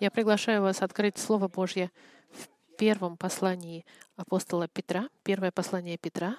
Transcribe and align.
Я 0.00 0.10
приглашаю 0.10 0.62
вас 0.62 0.80
открыть 0.80 1.18
Слово 1.18 1.48
Божье 1.48 1.92
в 2.30 2.48
первом 2.78 3.18
послании 3.18 3.84
апостола 4.16 4.66
Петра, 4.66 5.10
первое 5.22 5.52
послание 5.52 5.98
Петра. 5.98 6.38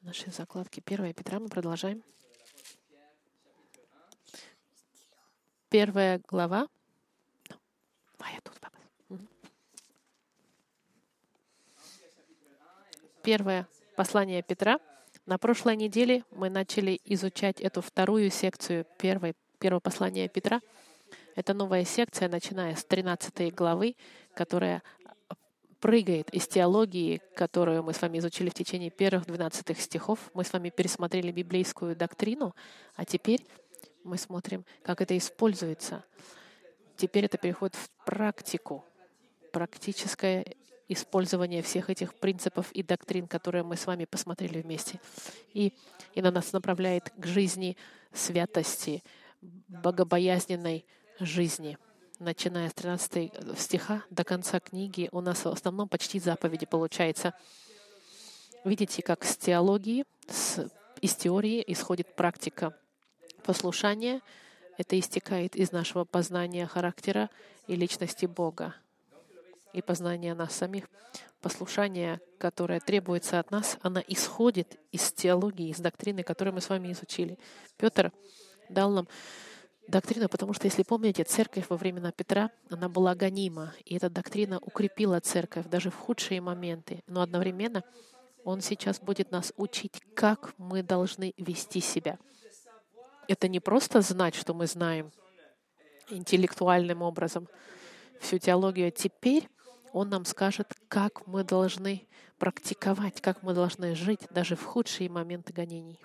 Наши 0.00 0.30
закладки 0.30 0.80
первое 0.80 1.12
Петра 1.12 1.38
мы 1.38 1.50
продолжаем. 1.50 2.02
Первая 5.68 6.22
глава. 6.28 6.66
А, 8.18 8.30
я 8.32 8.40
тут, 8.40 8.58
папа. 8.58 8.78
Первое 13.22 13.68
послание 13.96 14.42
Петра. 14.42 14.80
На 15.26 15.36
прошлой 15.36 15.76
неделе 15.76 16.24
мы 16.30 16.48
начали 16.48 16.98
изучать 17.04 17.60
эту 17.60 17.82
вторую 17.82 18.30
секцию 18.30 18.86
первой, 18.96 19.34
первого 19.58 19.80
послания 19.80 20.26
Петра— 20.26 20.62
это 21.40 21.54
новая 21.54 21.84
секция, 21.84 22.28
начиная 22.28 22.76
с 22.76 22.84
13 22.84 23.54
главы, 23.54 23.96
которая 24.34 24.82
прыгает 25.80 26.28
из 26.30 26.46
теологии, 26.46 27.22
которую 27.34 27.82
мы 27.82 27.94
с 27.94 28.02
вами 28.02 28.18
изучили 28.18 28.50
в 28.50 28.54
течение 28.54 28.90
первых 28.90 29.24
12 29.26 29.78
стихов. 29.78 30.30
Мы 30.34 30.44
с 30.44 30.52
вами 30.52 30.68
пересмотрели 30.68 31.32
библейскую 31.32 31.96
доктрину, 31.96 32.54
а 32.94 33.06
теперь 33.06 33.44
мы 34.04 34.18
смотрим, 34.18 34.66
как 34.82 35.00
это 35.00 35.16
используется. 35.16 36.04
Теперь 36.96 37.24
это 37.24 37.38
переходит 37.38 37.74
в 37.74 37.88
практику, 38.04 38.84
практическое 39.52 40.44
использование 40.88 41.62
всех 41.62 41.88
этих 41.88 42.14
принципов 42.14 42.70
и 42.72 42.82
доктрин, 42.82 43.26
которые 43.26 43.62
мы 43.62 43.76
с 43.76 43.86
вами 43.86 44.04
посмотрели 44.04 44.60
вместе. 44.60 45.00
И, 45.54 45.72
и 46.14 46.20
на 46.20 46.30
нас 46.30 46.52
направляет 46.52 47.10
к 47.16 47.24
жизни 47.24 47.78
святости, 48.12 49.02
богобоязненной, 49.68 50.84
жизни. 51.20 51.78
Начиная 52.18 52.68
с 52.68 52.74
13 52.74 53.32
стиха 53.58 54.02
до 54.10 54.24
конца 54.24 54.60
книги 54.60 55.08
у 55.12 55.20
нас 55.20 55.44
в 55.44 55.48
основном 55.48 55.88
почти 55.88 56.18
заповеди 56.18 56.66
получается. 56.66 57.34
Видите, 58.64 59.02
как 59.02 59.24
с 59.24 59.36
теологии, 59.36 60.04
с, 60.28 60.70
из 61.00 61.14
теории 61.14 61.64
исходит 61.66 62.14
практика 62.14 62.76
послушания. 63.42 64.20
Это 64.76 64.98
истекает 64.98 65.56
из 65.56 65.72
нашего 65.72 66.04
познания 66.04 66.66
характера 66.66 67.30
и 67.66 67.76
личности 67.76 68.26
Бога 68.26 68.74
и 69.72 69.82
познания 69.82 70.34
нас 70.34 70.54
самих. 70.54 70.88
Послушание, 71.40 72.20
которое 72.38 72.80
требуется 72.80 73.38
от 73.38 73.50
нас, 73.50 73.78
оно 73.80 74.02
исходит 74.08 74.78
из 74.92 75.10
теологии, 75.12 75.70
из 75.70 75.78
доктрины, 75.78 76.22
которую 76.22 76.54
мы 76.54 76.60
с 76.60 76.68
вами 76.68 76.92
изучили. 76.92 77.38
Петр 77.78 78.12
дал 78.68 78.90
нам 78.90 79.08
доктрина, 79.90 80.28
потому 80.28 80.52
что, 80.52 80.66
если 80.66 80.82
помните, 80.82 81.24
церковь 81.24 81.66
во 81.68 81.76
времена 81.76 82.12
Петра, 82.12 82.50
она 82.70 82.88
была 82.88 83.14
гонима, 83.14 83.74
и 83.84 83.96
эта 83.96 84.08
доктрина 84.08 84.58
укрепила 84.60 85.20
церковь 85.20 85.66
даже 85.66 85.90
в 85.90 85.96
худшие 85.96 86.40
моменты. 86.40 87.02
Но 87.06 87.20
одновременно 87.20 87.82
он 88.44 88.60
сейчас 88.60 89.00
будет 89.00 89.30
нас 89.30 89.52
учить, 89.56 90.00
как 90.14 90.54
мы 90.56 90.82
должны 90.82 91.34
вести 91.36 91.80
себя. 91.80 92.18
Это 93.28 93.48
не 93.48 93.60
просто 93.60 94.00
знать, 94.00 94.34
что 94.34 94.54
мы 94.54 94.66
знаем 94.66 95.12
интеллектуальным 96.08 97.02
образом 97.02 97.48
всю 98.20 98.38
теологию. 98.38 98.90
Теперь 98.90 99.48
он 99.92 100.08
нам 100.08 100.24
скажет, 100.24 100.72
как 100.88 101.26
мы 101.26 101.44
должны 101.44 102.08
практиковать, 102.38 103.20
как 103.20 103.42
мы 103.42 103.54
должны 103.54 103.94
жить 103.94 104.20
даже 104.30 104.56
в 104.56 104.64
худшие 104.64 105.10
моменты 105.10 105.52
гонений. 105.52 106.00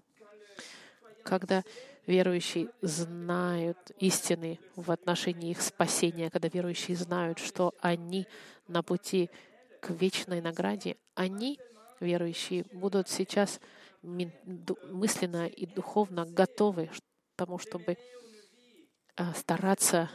Когда 1.23 1.63
верующие 2.07 2.69
знают 2.81 3.77
истины 3.99 4.59
в 4.75 4.91
отношении 4.91 5.51
их 5.51 5.61
спасения, 5.61 6.29
когда 6.29 6.47
верующие 6.47 6.95
знают, 6.97 7.39
что 7.39 7.73
они 7.79 8.27
на 8.67 8.83
пути 8.83 9.29
к 9.81 9.89
вечной 9.91 10.41
награде, 10.41 10.97
они, 11.15 11.59
верующие, 11.99 12.65
будут 12.71 13.09
сейчас 13.09 13.59
мысленно 14.01 15.47
и 15.47 15.65
духовно 15.65 16.25
готовы 16.25 16.87
к 16.87 17.37
тому, 17.37 17.57
чтобы 17.57 17.97
а, 19.15 19.33
стараться 19.33 20.09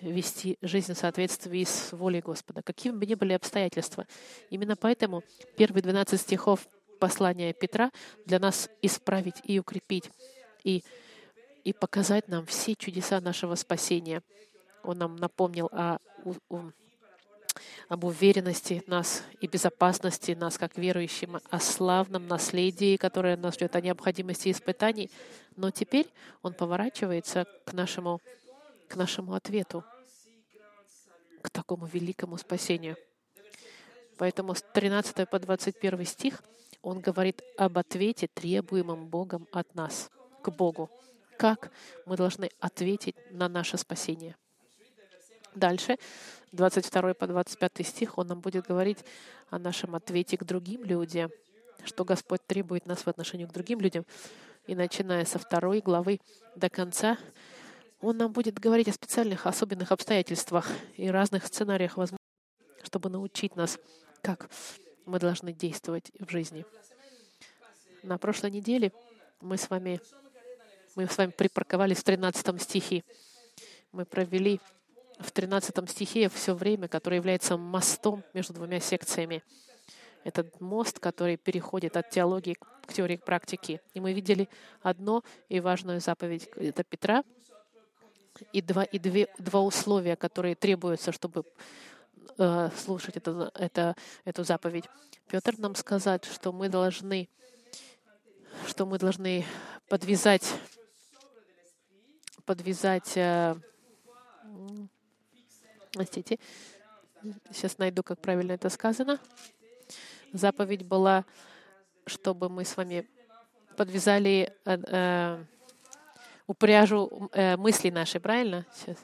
вести 0.00 0.58
жизнь 0.60 0.94
в 0.94 0.98
соответствии 0.98 1.64
с 1.64 1.92
волей 1.92 2.20
Господа, 2.20 2.62
какими 2.62 2.96
бы 2.96 3.06
ни 3.06 3.14
были 3.14 3.32
обстоятельства. 3.32 4.06
Именно 4.50 4.76
поэтому 4.76 5.22
первые 5.56 5.82
12 5.82 6.20
стихов 6.20 6.66
послания 6.98 7.52
Петра 7.52 7.90
для 8.26 8.38
нас 8.38 8.70
исправить 8.82 9.36
и 9.44 9.58
укрепить, 9.58 10.10
и 10.64 10.82
и 11.68 11.72
показать 11.74 12.28
нам 12.28 12.46
все 12.46 12.74
чудеса 12.74 13.20
нашего 13.20 13.54
спасения. 13.54 14.22
Он 14.82 14.96
нам 14.96 15.16
напомнил 15.16 15.68
о, 15.70 15.98
о, 16.48 16.70
об 17.90 18.04
уверенности 18.04 18.82
нас 18.86 19.22
и 19.42 19.46
безопасности 19.46 20.32
нас, 20.32 20.56
как 20.56 20.78
верующим, 20.78 21.38
о 21.50 21.60
славном 21.60 22.26
наследии, 22.26 22.96
которое 22.96 23.36
нас 23.36 23.56
ждет, 23.56 23.76
о 23.76 23.82
необходимости 23.82 24.50
испытаний. 24.50 25.10
Но 25.56 25.70
теперь 25.70 26.08
он 26.40 26.54
поворачивается 26.54 27.44
к 27.66 27.74
нашему, 27.74 28.22
к 28.88 28.96
нашему 28.96 29.34
ответу, 29.34 29.84
к 31.42 31.50
такому 31.50 31.84
великому 31.84 32.38
спасению. 32.38 32.96
Поэтому 34.16 34.54
с 34.54 34.62
13 34.72 35.28
по 35.28 35.38
21 35.38 36.06
стих 36.06 36.42
он 36.80 37.00
говорит 37.00 37.42
об 37.58 37.76
ответе, 37.76 38.26
требуемом 38.26 39.08
Богом 39.08 39.46
от 39.52 39.74
нас, 39.74 40.08
к 40.40 40.48
Богу 40.48 40.88
как 41.38 41.70
мы 42.04 42.16
должны 42.16 42.50
ответить 42.60 43.16
на 43.30 43.48
наше 43.48 43.78
спасение. 43.78 44.36
Дальше, 45.54 45.96
22 46.52 47.14
по 47.14 47.26
25 47.26 47.86
стих, 47.86 48.18
он 48.18 48.26
нам 48.26 48.40
будет 48.40 48.66
говорить 48.66 48.98
о 49.48 49.58
нашем 49.58 49.94
ответе 49.94 50.36
к 50.36 50.44
другим 50.44 50.84
людям, 50.84 51.30
что 51.84 52.04
Господь 52.04 52.44
требует 52.46 52.86
нас 52.86 53.06
в 53.06 53.08
отношении 53.08 53.46
к 53.46 53.52
другим 53.52 53.80
людям. 53.80 54.04
И 54.66 54.74
начиная 54.74 55.24
со 55.24 55.38
второй 55.38 55.80
главы 55.80 56.20
до 56.54 56.68
конца, 56.68 57.16
он 58.00 58.18
нам 58.18 58.32
будет 58.32 58.58
говорить 58.58 58.88
о 58.88 58.92
специальных, 58.92 59.46
особенных 59.46 59.92
обстоятельствах 59.92 60.68
и 60.96 61.08
разных 61.08 61.46
сценариях, 61.46 61.96
чтобы 62.82 63.08
научить 63.08 63.56
нас, 63.56 63.78
как 64.22 64.50
мы 65.06 65.18
должны 65.18 65.52
действовать 65.52 66.10
в 66.18 66.30
жизни. 66.30 66.66
На 68.02 68.18
прошлой 68.18 68.50
неделе 68.50 68.92
мы 69.40 69.56
с 69.56 69.70
вами 69.70 70.00
мы 70.94 71.06
с 71.06 71.16
вами 71.16 71.30
припарковались 71.30 71.98
в 71.98 72.04
13 72.04 72.62
стихе. 72.62 73.04
Мы 73.92 74.04
провели 74.04 74.60
в 75.18 75.32
13 75.32 75.90
стихе 75.90 76.28
все 76.28 76.54
время, 76.54 76.88
которое 76.88 77.16
является 77.16 77.56
мостом 77.56 78.24
между 78.34 78.52
двумя 78.52 78.80
секциями. 78.80 79.42
Этот 80.24 80.60
мост, 80.60 80.98
который 80.98 81.36
переходит 81.36 81.96
от 81.96 82.10
теологии 82.10 82.54
к 82.54 82.92
теории 82.92 83.16
к 83.16 83.24
практике. 83.24 83.80
И 83.94 84.00
мы 84.00 84.12
видели 84.12 84.48
одно 84.82 85.22
и 85.48 85.60
важную 85.60 86.00
заповедь. 86.00 86.48
Это 86.56 86.84
Петра. 86.84 87.24
И 88.52 88.62
два, 88.62 88.84
и 88.84 88.98
две, 88.98 89.28
два 89.38 89.60
условия, 89.60 90.14
которые 90.14 90.54
требуются, 90.54 91.10
чтобы 91.10 91.44
э, 92.38 92.70
слушать 92.76 93.16
это, 93.16 93.50
это, 93.54 93.96
эту 94.24 94.44
заповедь. 94.44 94.84
Петр 95.26 95.58
нам 95.58 95.74
сказал, 95.74 96.20
что 96.22 96.52
мы 96.52 96.68
должны, 96.68 97.28
что 98.68 98.86
мы 98.86 98.98
должны 98.98 99.44
подвязать 99.88 100.54
подвязать... 102.48 103.12
Э, 103.16 103.56
простите, 105.92 106.38
сейчас 107.52 107.76
найду, 107.76 108.02
как 108.02 108.20
правильно 108.22 108.52
это 108.52 108.70
сказано. 108.70 109.20
Заповедь 110.32 110.82
была, 110.82 111.26
чтобы 112.06 112.48
мы 112.48 112.64
с 112.64 112.74
вами 112.74 113.06
подвязали 113.76 114.54
э, 114.64 114.78
э, 114.86 115.44
упряжу 116.46 117.28
э, 117.32 117.58
мысли 117.58 117.90
нашей, 117.90 118.18
правильно? 118.18 118.64
Сейчас. 118.74 118.96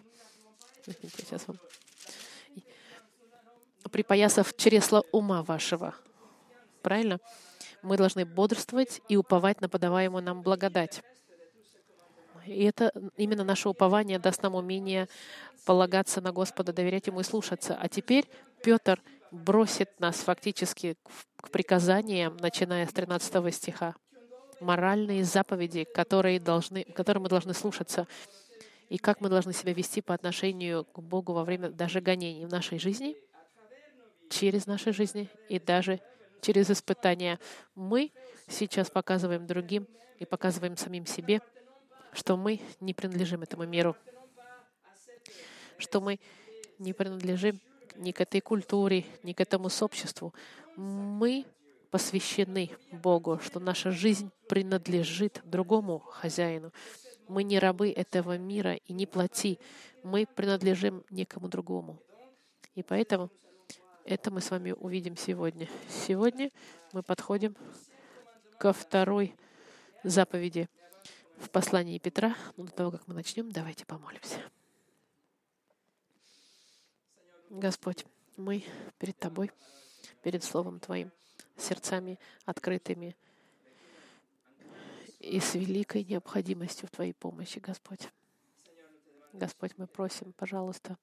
Сейчас 1.18 1.46
вам. 1.46 1.58
Припоясав 3.92 4.56
чресло 4.56 5.04
ума 5.12 5.42
вашего. 5.42 5.94
Правильно? 6.80 7.20
Мы 7.82 7.98
должны 7.98 8.24
бодрствовать 8.24 9.02
и 9.10 9.18
уповать 9.18 9.60
на 9.60 9.68
подаваемую 9.68 10.22
нам 10.22 10.40
благодать. 10.40 11.02
И 12.46 12.64
это 12.64 12.92
именно 13.16 13.44
наше 13.44 13.68
упование 13.68 14.18
даст 14.18 14.42
нам 14.42 14.54
умение 14.54 15.08
полагаться 15.64 16.20
на 16.20 16.32
Господа, 16.32 16.72
доверять 16.72 17.06
Ему 17.06 17.20
и 17.20 17.24
слушаться. 17.24 17.76
А 17.80 17.88
теперь 17.88 18.28
Петр 18.62 19.00
бросит 19.30 19.98
нас 19.98 20.16
фактически 20.16 20.96
к 21.36 21.50
приказаниям, 21.50 22.36
начиная 22.38 22.86
с 22.86 22.92
13 22.92 23.54
стиха. 23.54 23.94
Моральные 24.60 25.24
заповеди, 25.24 25.84
которые, 25.84 26.38
должны, 26.38 26.84
которые 26.84 27.22
мы 27.22 27.28
должны 27.28 27.54
слушаться, 27.54 28.06
и 28.88 28.98
как 28.98 29.20
мы 29.20 29.28
должны 29.28 29.52
себя 29.52 29.72
вести 29.72 30.00
по 30.00 30.14
отношению 30.14 30.84
к 30.84 31.00
Богу 31.00 31.32
во 31.32 31.44
время 31.44 31.70
даже 31.70 32.00
гонений 32.00 32.46
в 32.46 32.50
нашей 32.50 32.78
жизни, 32.78 33.16
через 34.30 34.66
наши 34.66 34.92
жизни 34.92 35.28
и 35.48 35.58
даже 35.58 36.00
через 36.40 36.70
испытания. 36.70 37.38
Мы 37.74 38.12
сейчас 38.48 38.90
показываем 38.90 39.46
другим 39.46 39.86
и 40.18 40.24
показываем 40.24 40.76
самим 40.76 41.06
себе— 41.06 41.40
что 42.14 42.36
мы 42.36 42.60
не 42.80 42.94
принадлежим 42.94 43.42
этому 43.42 43.66
миру, 43.66 43.96
что 45.78 46.00
мы 46.00 46.20
не 46.78 46.92
принадлежим 46.92 47.60
ни 47.96 48.12
к 48.12 48.20
этой 48.20 48.40
культуре, 48.40 49.04
ни 49.22 49.32
к 49.32 49.40
этому 49.40 49.68
сообществу. 49.68 50.32
Мы 50.76 51.44
посвящены 51.90 52.70
Богу, 52.90 53.38
что 53.38 53.60
наша 53.60 53.90
жизнь 53.90 54.30
принадлежит 54.48 55.40
другому 55.44 56.00
хозяину. 56.00 56.72
Мы 57.28 57.44
не 57.44 57.58
рабы 57.58 57.90
этого 57.90 58.36
мира 58.36 58.74
и 58.74 58.92
не 58.92 59.06
плати. 59.06 59.58
Мы 60.02 60.26
принадлежим 60.26 61.04
некому 61.10 61.48
другому. 61.48 62.00
И 62.74 62.82
поэтому 62.82 63.30
это 64.04 64.30
мы 64.30 64.40
с 64.40 64.50
вами 64.50 64.72
увидим 64.72 65.16
сегодня. 65.16 65.68
Сегодня 65.88 66.50
мы 66.92 67.02
подходим 67.02 67.56
ко 68.58 68.72
второй 68.72 69.34
заповеди 70.02 70.68
в 71.38 71.50
послании 71.50 71.98
Петра. 71.98 72.36
Но 72.56 72.64
до 72.64 72.72
того, 72.72 72.90
как 72.90 73.06
мы 73.06 73.14
начнем, 73.14 73.50
давайте 73.50 73.84
помолимся. 73.86 74.40
Господь, 77.50 78.04
мы 78.36 78.64
перед 78.98 79.16
Тобой, 79.16 79.50
перед 80.22 80.42
Словом 80.42 80.80
Твоим, 80.80 81.12
сердцами 81.56 82.18
открытыми 82.44 83.16
и 85.20 85.40
с 85.40 85.54
великой 85.54 86.04
необходимостью 86.04 86.88
в 86.88 86.90
Твоей 86.90 87.14
помощи, 87.14 87.58
Господь. 87.58 88.08
Господь, 89.32 89.72
мы 89.76 89.86
просим, 89.86 90.32
пожалуйста, 90.32 90.98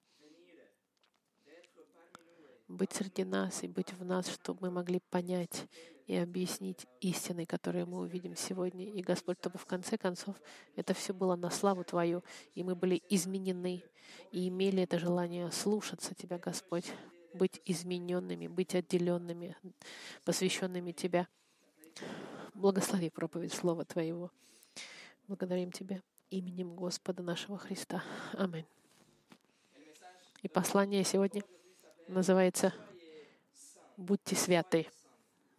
быть 2.68 2.94
среди 2.94 3.24
нас 3.24 3.64
и 3.64 3.68
быть 3.68 3.94
в 3.94 4.06
нас, 4.06 4.28
чтобы 4.28 4.68
мы 4.68 4.72
могли 4.72 5.00
понять 5.10 5.68
и 6.12 6.16
объяснить 6.18 6.88
истины, 7.00 7.46
которые 7.46 7.86
мы 7.86 8.00
увидим 8.00 8.36
сегодня. 8.36 8.84
И, 8.84 9.02
Господь, 9.02 9.38
чтобы 9.40 9.58
в 9.58 9.66
конце 9.66 9.98
концов 9.98 10.36
это 10.76 10.94
все 10.94 11.14
было 11.14 11.38
на 11.38 11.50
славу 11.50 11.86
Твою, 11.86 12.22
и 12.54 12.66
мы 12.66 12.76
были 12.76 13.02
изменены, 13.08 13.82
и 14.30 14.50
имели 14.50 14.84
это 14.84 15.00
желание 15.00 15.50
слушаться 15.52 16.14
Тебя, 16.14 16.38
Господь, 16.38 16.92
быть 17.34 17.62
измененными, 17.64 18.50
быть 18.50 18.76
отделенными, 18.76 19.56
посвященными 20.26 20.92
Тебя. 20.92 21.30
Благослови 22.56 23.10
проповедь 23.10 23.54
Слова 23.54 23.86
Твоего. 23.86 24.32
Благодарим 25.30 25.72
Тебя 25.72 26.02
именем 26.30 26.76
Господа 26.76 27.24
нашего 27.24 27.58
Христа. 27.58 28.04
Аминь. 28.34 28.66
И 30.42 30.50
послание 30.50 31.06
сегодня— 31.06 31.42
называется 32.10 32.74
«Будьте 33.96 34.36
святы». 34.36 34.88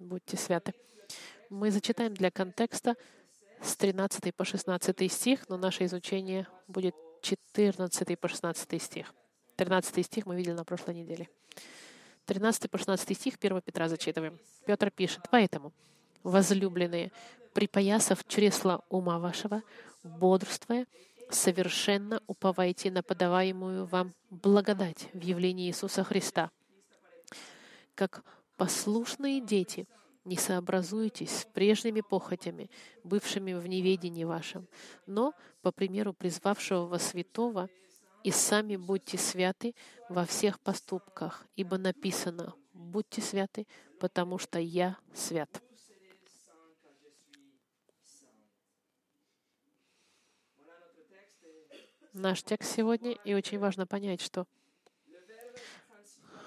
Будьте 0.02 0.36
святы. 0.36 0.74
Мы 1.48 1.70
зачитаем 1.70 2.12
для 2.14 2.30
контекста 2.30 2.96
с 3.62 3.76
13 3.76 4.34
по 4.34 4.44
16 4.44 5.12
стих, 5.12 5.48
но 5.48 5.56
наше 5.56 5.84
изучение 5.84 6.48
будет 6.66 6.96
14 7.22 8.18
по 8.18 8.28
16 8.28 8.82
стих. 8.82 9.14
13 9.56 10.04
стих 10.04 10.26
мы 10.26 10.34
видели 10.34 10.54
на 10.54 10.64
прошлой 10.64 10.94
неделе. 10.94 11.28
13 12.26 12.68
по 12.68 12.78
16 12.78 13.16
стих 13.16 13.34
1 13.40 13.62
Петра 13.62 13.88
зачитываем. 13.88 14.40
Петр 14.66 14.90
пишет, 14.90 15.22
«Поэтому, 15.30 15.72
возлюбленные, 16.24 17.12
припоясав 17.54 18.24
чресла 18.26 18.82
ума 18.88 19.20
вашего, 19.20 19.62
бодрствуя, 20.02 20.86
совершенно 21.30 22.20
уповайте 22.26 22.90
на 22.90 23.02
подаваемую 23.04 23.86
вам 23.86 24.12
благодать 24.30 25.08
в 25.12 25.20
явлении 25.20 25.68
Иисуса 25.68 26.02
Христа. 26.02 26.50
Как 27.94 28.24
послушные 28.56 29.40
дети, 29.40 29.86
не 30.24 30.36
сообразуйтесь 30.36 31.30
с 31.30 31.44
прежними 31.46 32.00
похотями, 32.00 32.70
бывшими 33.02 33.54
в 33.54 33.66
неведении 33.66 34.24
вашем, 34.24 34.68
но, 35.06 35.34
по 35.62 35.72
примеру 35.72 36.12
призвавшего 36.12 36.86
вас 36.86 37.08
святого, 37.08 37.68
и 38.22 38.30
сами 38.30 38.76
будьте 38.76 39.18
святы 39.18 39.74
во 40.08 40.24
всех 40.24 40.60
поступках, 40.60 41.44
ибо 41.56 41.76
написано 41.76 42.54
«Будьте 42.72 43.20
святы, 43.20 43.66
потому 43.98 44.38
что 44.38 44.60
я 44.60 44.96
свят». 45.12 45.60
наш 52.12 52.42
текст 52.42 52.74
сегодня, 52.76 53.12
и 53.24 53.34
очень 53.34 53.58
важно 53.58 53.86
понять, 53.86 54.20
что 54.20 54.46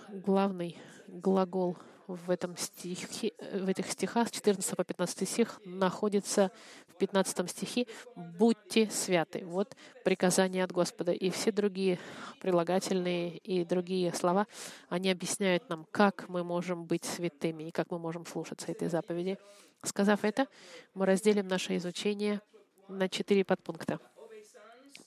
главный 0.10 0.80
глагол 1.08 1.78
в, 2.08 2.30
этом 2.30 2.56
стихе, 2.58 3.34
в 3.54 3.68
этих 3.68 3.90
стихах, 3.92 4.28
с 4.28 4.32
14 4.32 4.76
по 4.76 4.84
15 4.84 5.28
стих, 5.28 5.62
находится 5.66 6.52
в 6.88 6.98
15 6.98 7.50
стихе 7.50 7.88
«Будьте 8.16 8.90
святы». 8.90 9.46
Вот 9.46 9.76
приказание 10.04 10.64
от 10.64 10.72
Господа. 10.72 11.12
И 11.12 11.30
все 11.30 11.52
другие 11.52 12.00
прилагательные 12.42 13.38
и 13.38 13.66
другие 13.66 14.14
слова, 14.14 14.48
они 14.90 15.10
объясняют 15.12 15.70
нам, 15.70 15.86
как 15.92 16.30
мы 16.30 16.44
можем 16.44 16.86
быть 16.86 17.06
святыми 17.06 17.64
и 17.64 17.72
как 17.72 17.92
мы 17.92 18.00
можем 18.00 18.26
слушаться 18.26 18.72
этой 18.72 18.88
заповеди. 18.88 19.38
Сказав 19.84 20.24
это, 20.24 20.48
мы 20.94 21.06
разделим 21.06 21.48
наше 21.48 21.76
изучение 21.78 22.42
на 22.88 23.10
четыре 23.10 23.44
подпункта 23.44 24.00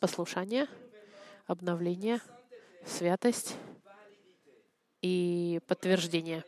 послушание, 0.01 0.69
обновление, 1.47 2.21
святость 2.85 3.57
и 5.03 5.61
подтверждение. 5.67 6.45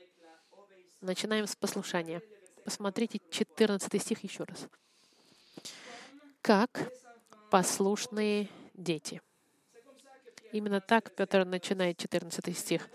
Начинаем 1.01 1.47
с 1.47 1.57
послушания. 1.57 2.21
Посмотрите 2.63 3.21
14 3.31 4.03
стих 4.03 4.23
еще 4.23 4.45
раз. 4.45 4.69
Как 6.43 6.93
послушные 7.51 8.49
дети. 8.75 9.23
Именно 10.53 10.83
так 10.83 11.15
Петр 11.15 11.47
начинает 11.47 11.97
14 11.97 12.57
стих. 12.57 12.89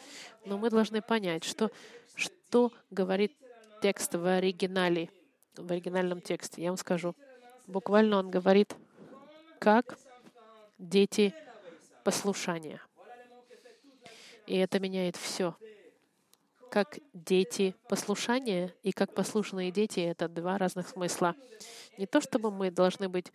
Но 0.46 0.60
мы 0.60 0.69
должны 0.69 1.02
понять, 1.02 1.44
что, 1.44 1.72
что 2.13 2.72
говорит 2.92 3.36
текст 3.81 4.13
в 4.13 4.25
оригинале, 4.38 5.10
в 5.56 5.72
оригинальном 5.72 6.22
тексте. 6.22 6.62
Я 6.62 6.69
вам 6.69 6.78
скажу. 6.78 7.16
Буквально 7.66 8.18
он 8.18 8.30
говорит, 8.30 8.75
как 9.60 9.98
дети 10.78 11.34
послушания. 12.04 12.81
И 14.46 14.56
это 14.58 14.80
меняет 14.80 15.16
все. 15.16 15.56
Как 16.75 17.00
дети 17.13 17.74
послушания 17.88 18.75
и 18.83 18.92
как 18.92 19.13
послушные 19.13 19.72
дети— 19.72 20.00
это 20.01 20.27
два 20.27 20.57
разных 20.57 20.89
смысла. 20.89 21.33
Не 21.98 22.06
то 22.06 22.19
чтобы 22.19 22.51
мы 22.51 22.69
должны 22.69 23.07
быть 23.07 23.31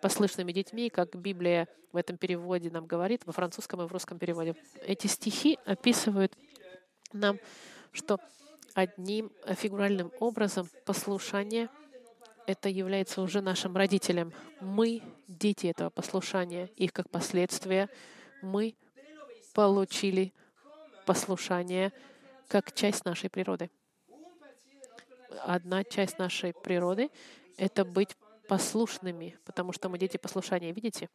послушными 0.00 0.50
детьми, 0.50 0.90
как 0.90 1.14
Библия 1.14 1.68
в 1.92 1.96
этом 1.96 2.16
переводе 2.16 2.72
нам 2.72 2.86
говорит, 2.86 3.24
во 3.24 3.32
французском 3.32 3.82
и 3.82 3.86
в 3.86 3.92
русском 3.92 4.18
переводе. 4.18 4.56
Эти 4.84 5.06
стихи 5.06 5.60
описывают 5.64 6.36
нам, 7.12 7.38
что 7.92 8.18
одним 8.74 9.30
фигуральным 9.54 10.10
образом 10.18 10.68
послушание— 10.84 11.68
это 12.48 12.68
является 12.68 13.22
уже 13.22 13.40
нашим 13.42 13.76
родителям. 13.76 14.32
Мы— 14.60 15.02
дети 15.28 15.68
этого 15.68 15.90
послушания. 15.90 16.68
И 16.74 16.88
как 16.88 17.08
последствия 17.10 17.88
мы 18.42 18.74
получили 19.54 20.32
послушание 21.12 21.92
как 22.48 22.72
часть 22.72 23.04
нашей 23.04 23.28
природы. 23.28 23.70
Одна 25.44 25.84
часть 25.84 26.18
нашей 26.18 26.54
природы— 26.54 27.10
это 27.58 27.84
быть 27.84 28.16
послушными, 28.48 29.36
потому 29.44 29.72
что 29.72 29.90
мы 29.90 29.98
дети 29.98 30.16
послушания. 30.16 30.72
Видите? 30.72 31.10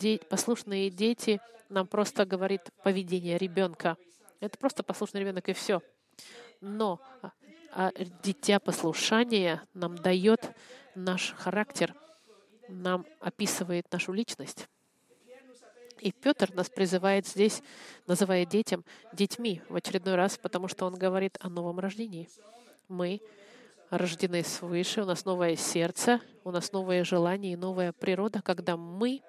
Де- 0.00 0.18
послушные 0.18 0.90
дети 0.90 1.40
нам 1.68 1.86
просто 1.86 2.26
говорит 2.26 2.62
поведение 2.82 3.38
ребенка. 3.38 3.96
Это 4.40 4.58
просто 4.58 4.82
послушный 4.82 5.20
ребенок 5.20 5.48
и 5.48 5.52
все. 5.52 5.80
Но 6.60 7.00
а 7.72 7.92
дитя 8.24 8.58
послушания 8.58 9.62
нам 9.74 9.94
дает 9.96 10.40
наш 10.96 11.34
характер, 11.34 11.94
нам 12.68 13.06
описывает 13.20 13.92
нашу 13.92 14.12
личность. 14.12 14.66
И 16.00 16.12
Петр 16.12 16.52
нас 16.54 16.68
призывает 16.68 17.26
здесь, 17.26 17.62
называя 18.06 18.44
детям 18.44 18.84
детьми 19.12 19.62
в 19.68 19.76
очередной 19.76 20.14
раз, 20.14 20.38
потому 20.38 20.68
что 20.68 20.86
он 20.86 20.94
говорит 20.94 21.38
о 21.40 21.48
новом 21.48 21.78
рождении. 21.78 22.28
Мы 22.88 23.20
рождены 23.90 24.42
свыше, 24.42 25.02
у 25.02 25.06
нас 25.06 25.24
новое 25.24 25.56
сердце, 25.56 26.20
у 26.44 26.50
нас 26.50 26.72
новое 26.72 27.04
желание 27.04 27.54
и 27.54 27.56
новая 27.56 27.92
природа, 27.92 28.42
когда 28.42 28.76
мы 28.76 29.22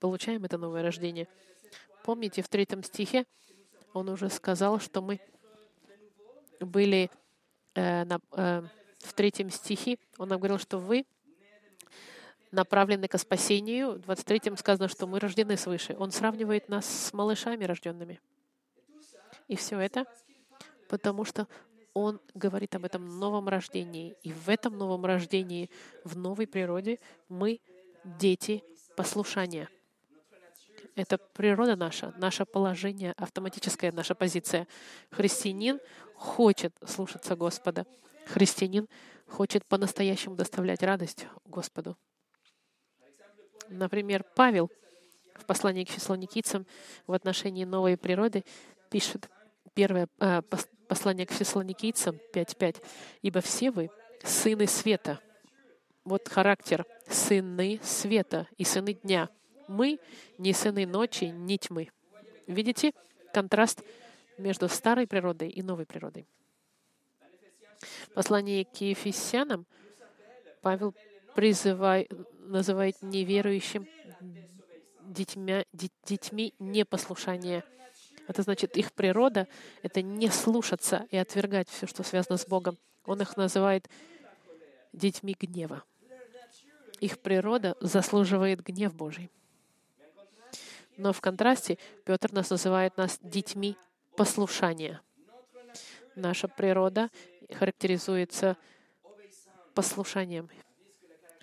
получаем 0.00 0.44
это 0.44 0.58
новое 0.58 0.82
рождение. 0.82 1.28
Помните, 2.04 2.42
в 2.42 2.48
третьем 2.48 2.82
стихе 2.82 3.26
он 3.92 4.08
уже 4.08 4.30
сказал, 4.30 4.80
что 4.80 5.02
мы 5.02 5.20
были 6.60 7.10
э, 7.74 8.04
на, 8.04 8.20
э, 8.32 8.62
в 8.98 9.12
третьем 9.12 9.50
стихе, 9.50 9.98
он 10.16 10.28
нам 10.28 10.38
говорил, 10.38 10.58
что 10.58 10.78
вы 10.78 11.04
направлены 12.50 13.08
к 13.08 13.18
спасению. 13.18 13.92
В 13.92 13.98
23 14.00 14.56
сказано, 14.56 14.88
что 14.88 15.06
мы 15.06 15.18
рождены 15.20 15.56
свыше. 15.56 15.96
Он 15.98 16.10
сравнивает 16.10 16.68
нас 16.68 16.86
с 16.86 17.12
малышами 17.12 17.64
рожденными. 17.64 18.20
И 19.48 19.56
все 19.56 19.78
это 19.78 20.04
потому, 20.88 21.24
что 21.24 21.48
он 21.94 22.20
говорит 22.34 22.74
об 22.74 22.84
этом 22.84 23.18
новом 23.18 23.48
рождении. 23.48 24.16
И 24.22 24.32
в 24.32 24.48
этом 24.48 24.76
новом 24.76 25.04
рождении, 25.04 25.70
в 26.04 26.16
новой 26.16 26.46
природе, 26.46 27.00
мы 27.28 27.60
дети 28.04 28.62
послушания. 28.96 29.68
Это 30.94 31.18
природа 31.18 31.76
наша, 31.76 32.12
наше 32.18 32.44
положение, 32.44 33.12
автоматическая 33.16 33.92
наша 33.92 34.14
позиция. 34.14 34.66
Христианин 35.10 35.80
хочет 36.14 36.76
слушаться 36.86 37.36
Господа. 37.36 37.86
Христианин 38.26 38.88
хочет 39.26 39.64
по-настоящему 39.66 40.34
доставлять 40.36 40.82
радость 40.82 41.26
Господу. 41.44 41.96
Например, 43.68 44.24
Павел 44.34 44.70
в 45.34 45.44
послании 45.44 45.84
к 45.84 45.90
фессалоникийцам 45.90 46.66
в 47.06 47.12
отношении 47.12 47.64
новой 47.64 47.96
природы 47.96 48.44
пишет 48.90 49.28
первое 49.74 50.08
э, 50.18 50.42
послание 50.88 51.26
к 51.26 51.32
фессалоникийцам 51.32 52.18
5.5. 52.32 52.82
«Ибо 53.22 53.40
все 53.40 53.70
вы 53.70 53.90
сыны 54.22 54.66
света». 54.66 55.20
Вот 56.04 56.26
характер 56.28 56.86
сыны 57.06 57.78
света 57.82 58.48
и 58.56 58.64
сыны 58.64 58.94
дня. 58.94 59.28
Мы 59.68 60.00
не 60.38 60.54
сыны 60.54 60.86
ночи, 60.86 61.24
не 61.24 61.58
тьмы. 61.58 61.90
Видите 62.46 62.92
контраст 63.34 63.82
между 64.38 64.68
старой 64.68 65.06
природой 65.06 65.50
и 65.50 65.62
новой 65.62 65.84
природой? 65.84 66.26
В 67.80 68.10
послании 68.14 68.64
к 68.64 68.80
Ефесянам 68.80 69.66
Павел 70.62 70.94
призывает, 71.38 72.10
называет 72.48 73.00
неверующим 73.00 73.86
детьми, 75.02 75.64
детьми 76.04 76.52
непослушания. 76.58 77.64
Это 78.26 78.42
значит, 78.42 78.76
их 78.76 78.92
природа— 78.92 79.46
это 79.84 80.02
не 80.02 80.30
слушаться 80.30 81.06
и 81.12 81.16
отвергать 81.16 81.68
все, 81.68 81.86
что 81.86 82.02
связано 82.02 82.38
с 82.38 82.46
Богом. 82.48 82.76
Он 83.04 83.22
их 83.22 83.36
называет 83.36 83.88
детьми 84.92 85.36
гнева. 85.38 85.84
Их 86.98 87.20
природа 87.20 87.76
заслуживает 87.80 88.60
гнев 88.64 88.92
Божий. 88.92 89.30
Но 90.96 91.12
в 91.12 91.20
контрасте 91.20 91.78
Петр 92.04 92.32
нас 92.32 92.50
называет 92.50 92.96
нас 92.96 93.16
детьми 93.22 93.76
послушания. 94.16 95.00
Наша 96.16 96.48
природа 96.48 97.10
характеризуется 97.48 98.56
послушанием, 99.72 100.50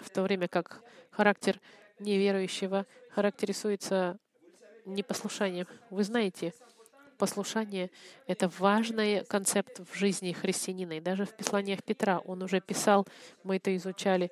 в 0.06 0.10
то 0.10 0.22
время 0.22 0.48
как 0.48 0.82
характер 1.12 1.60
неверующего 2.00 2.86
характеризуется 3.10 4.18
непослушанием. 4.86 5.68
Вы 5.90 6.04
знаете, 6.04 6.54
послушание— 7.18 7.90
это 8.28 8.50
важный 8.60 9.26
концепт 9.26 9.80
в 9.80 9.96
жизни 9.96 10.32
христианина. 10.32 10.98
И 10.98 11.02
даже 11.02 11.26
в 11.26 11.36
посланиях 11.36 11.84
Петра 11.84 12.20
он 12.20 12.44
уже 12.44 12.62
писал, 12.62 13.08
мы 13.44 13.58
это 13.58 13.76
изучали, 13.76 14.32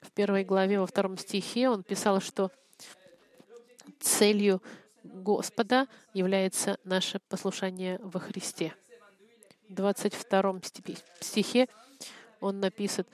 в 0.00 0.12
первой 0.12 0.44
главе, 0.44 0.78
во 0.78 0.86
втором 0.86 1.18
стихе 1.18 1.68
он 1.68 1.82
писал, 1.82 2.20
что 2.20 2.52
целью 3.98 4.62
Господа 5.02 5.88
является 6.14 6.78
наше 6.84 7.18
послушание 7.28 7.98
во 8.02 8.20
Христе. 8.20 8.74
В 9.68 9.74
22 9.74 10.60
стихе 11.20 11.68
он 12.40 12.60
написан, 12.60 13.06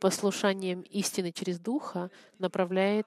послушанием 0.00 0.80
истины 0.82 1.30
через 1.32 1.58
Духа 1.58 2.10
направляет 2.38 3.06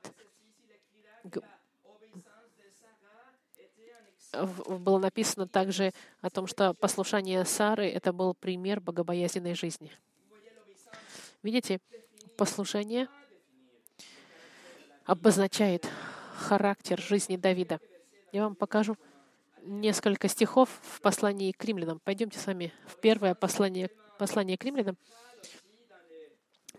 было 4.67 4.97
написано 4.97 5.47
также 5.47 5.91
о 6.21 6.29
том, 6.29 6.47
что 6.47 6.73
послушание 6.73 7.45
Сары— 7.45 7.87
это 7.89 8.11
был 8.11 8.33
пример 8.33 8.79
богобоязненной 8.81 9.53
жизни. 9.53 9.91
Видите, 11.43 11.79
послушание 12.35 13.07
обозначает 15.05 15.87
характер 16.35 16.99
жизни 16.99 17.37
Давида. 17.37 17.79
Я 18.31 18.43
вам 18.43 18.55
покажу 18.55 18.97
несколько 19.61 20.27
стихов 20.27 20.69
в 20.81 21.01
послании 21.01 21.51
к 21.51 21.63
римлянам. 21.63 21.99
Пойдемте 22.03 22.39
с 22.39 22.47
вами 22.47 22.73
в 22.87 22.99
первое 22.99 23.35
послание, 23.35 23.89
послание 24.17 24.57
к 24.57 24.63
римлянам. 24.63 24.97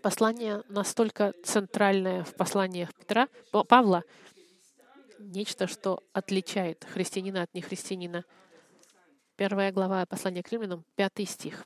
Послание 0.05 0.61
настолько 0.69 1.33
центральное 1.43 2.23
в 2.23 2.35
посланиях 2.35 2.93
Петра, 2.93 3.27
Павла, 3.49 4.03
нечто, 5.17 5.65
что 5.65 6.03
отличает 6.13 6.85
христианина 6.85 7.41
от 7.41 7.51
нехристианина. 7.55 8.23
Первая 9.35 9.71
глава 9.71 10.05
послания 10.05 10.43
к 10.43 10.51
римлянам, 10.51 10.85
пятый 10.95 11.25
стих. 11.25 11.65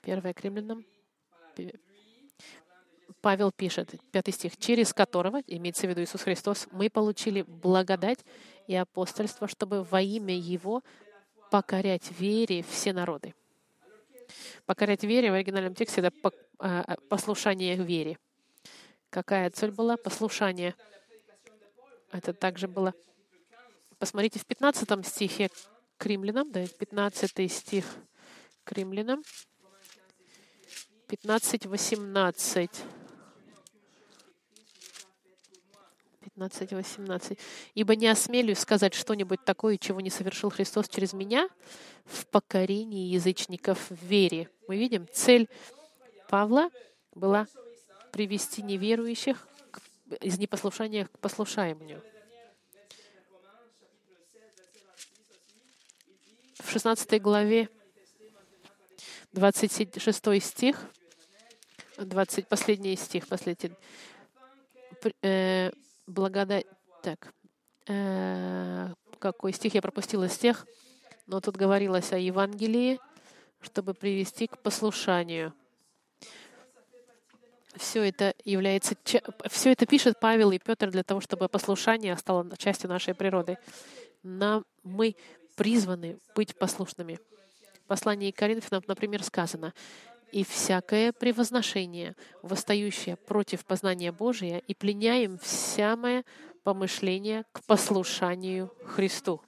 Первое 0.00 0.32
к 0.32 0.40
римлянам, 0.42 0.84
Павел 3.20 3.50
пишет, 3.50 3.96
пятый 4.12 4.34
стих, 4.34 4.56
через 4.58 4.94
которого, 4.94 5.40
имеется 5.48 5.88
в 5.88 5.90
виду 5.90 6.04
Иисус 6.04 6.22
Христос, 6.22 6.68
мы 6.70 6.88
получили 6.88 7.42
благодать 7.42 8.24
и 8.68 8.76
апостольство, 8.76 9.48
чтобы 9.48 9.82
во 9.82 10.00
имя 10.00 10.36
Его 10.38 10.84
покорять 11.50 12.12
вере 12.16 12.62
все 12.62 12.92
народы. 12.92 13.34
Покорять 14.66 15.04
вере 15.04 15.30
в 15.30 15.34
оригинальном 15.34 15.74
тексте— 15.74 16.00
это 16.02 16.12
а, 16.58 16.82
а, 16.82 16.96
послушание 17.08 17.76
вере. 17.76 18.18
Какая 19.10 19.50
цель 19.50 19.70
была? 19.70 19.96
Послушание. 19.96 20.74
Это 22.12 22.32
также 22.32 22.68
было... 22.68 22.94
Посмотрите 23.98 24.38
в 24.38 24.46
15 24.46 25.06
стихе 25.06 25.50
к 25.96 26.06
римлянам, 26.06 26.50
да, 26.52 26.66
15 26.66 27.52
стих 27.52 27.84
к 28.64 28.72
римлянам. 28.72 29.22
15, 31.08 31.66
18. 31.66 32.70
15, 36.38 36.72
18. 36.72 37.38
«Ибо 37.74 37.96
не 37.96 38.06
осмелюсь 38.06 38.58
сказать 38.58 38.94
что-нибудь 38.94 39.44
такое, 39.44 39.76
чего 39.76 40.00
не 40.00 40.10
совершил 40.10 40.50
Христос 40.50 40.88
через 40.88 41.12
меня 41.12 41.48
в 42.04 42.26
покорении 42.26 43.08
язычников 43.08 43.90
в 43.90 44.04
вере». 44.04 44.48
Мы 44.68 44.76
видим, 44.76 45.08
цель 45.12 45.48
Павла 46.28 46.70
была 47.12 47.48
привести 48.12 48.62
неверующих 48.62 49.48
из 50.20 50.38
непослушания 50.38 51.06
к 51.06 51.18
послушаемому. 51.18 52.00
В 56.54 56.70
16 56.70 57.20
главе 57.20 57.68
26 59.32 60.42
стих 60.42 60.80
20, 61.96 62.46
последний 62.46 62.94
стих, 62.94 63.26
последний. 63.26 63.72
Благодать. 66.08 66.64
Так, 67.02 67.34
э, 67.86 68.88
какой 69.18 69.52
стих 69.52 69.74
я 69.74 69.82
пропустила 69.82 70.24
из 70.24 70.38
тех, 70.38 70.66
но 71.26 71.40
тут 71.42 71.54
говорилось 71.54 72.12
о 72.12 72.18
Евангелии, 72.18 72.98
чтобы 73.60 73.92
привести 73.92 74.46
к 74.46 74.56
послушанию. 74.58 75.52
Все 77.76 78.08
это 78.08 78.34
является, 78.46 78.96
все 79.50 79.72
это 79.72 79.84
пишет 79.84 80.18
Павел 80.18 80.50
и 80.50 80.58
Петр 80.58 80.90
для 80.90 81.02
того, 81.02 81.20
чтобы 81.20 81.46
послушание 81.46 82.16
стало 82.16 82.56
частью 82.56 82.88
нашей 82.88 83.12
природы. 83.12 83.58
Нам, 84.22 84.64
мы 84.82 85.14
призваны 85.56 86.18
быть 86.34 86.56
послушными. 86.56 87.20
В 87.84 87.86
послании 87.86 88.30
к 88.30 88.36
Коринфянам, 88.36 88.82
например, 88.86 89.22
сказано, 89.22 89.74
и 90.32 90.44
всякое 90.44 91.12
превозношение, 91.12 92.14
восстающее 92.42 93.16
против 93.16 93.64
познания 93.64 94.12
Божия, 94.12 94.58
и 94.58 94.74
пленяем 94.74 95.38
всякое 95.38 96.24
помышление 96.64 97.44
к 97.52 97.64
послушанию 97.64 98.72
Христу. 98.84 99.40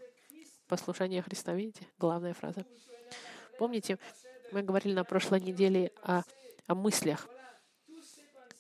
Послушание 0.69 1.23
Христа, 1.23 1.53
видите? 1.55 1.87
Главная 1.99 2.33
фраза. 2.33 2.65
Помните, 3.59 3.99
мы 4.53 4.63
говорили 4.63 4.95
на 4.95 5.05
прошлой 5.05 5.41
неделе 5.41 5.93
о, 6.03 6.23
о 6.67 6.75
мыслях. 6.75 7.29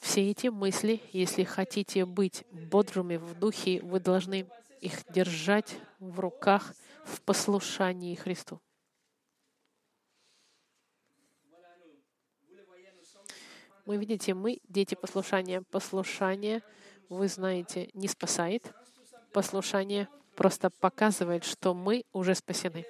Все 0.00 0.30
эти 0.30 0.48
мысли, 0.48 1.00
если 1.12 1.44
хотите 1.44 2.04
быть 2.04 2.44
бодрыми 2.50 3.16
в 3.16 3.38
духе, 3.38 3.80
вы 3.82 4.00
должны 4.00 4.46
их 4.80 5.04
держать 5.10 5.76
в 5.98 6.18
руках 6.20 6.74
в 7.04 7.20
послушании 7.22 8.14
Христу. 8.14 8.60
Мы 13.90 13.96
видите, 13.96 14.34
мы 14.34 14.60
дети 14.68 14.94
послушания. 14.94 15.62
Послушание, 15.62 16.62
вы 17.08 17.26
знаете, 17.26 17.90
не 17.92 18.06
спасает. 18.06 18.72
Послушание 19.32 20.06
просто 20.36 20.70
показывает, 20.70 21.42
что 21.42 21.74
мы 21.74 22.04
уже 22.12 22.36
спасены. 22.36 22.84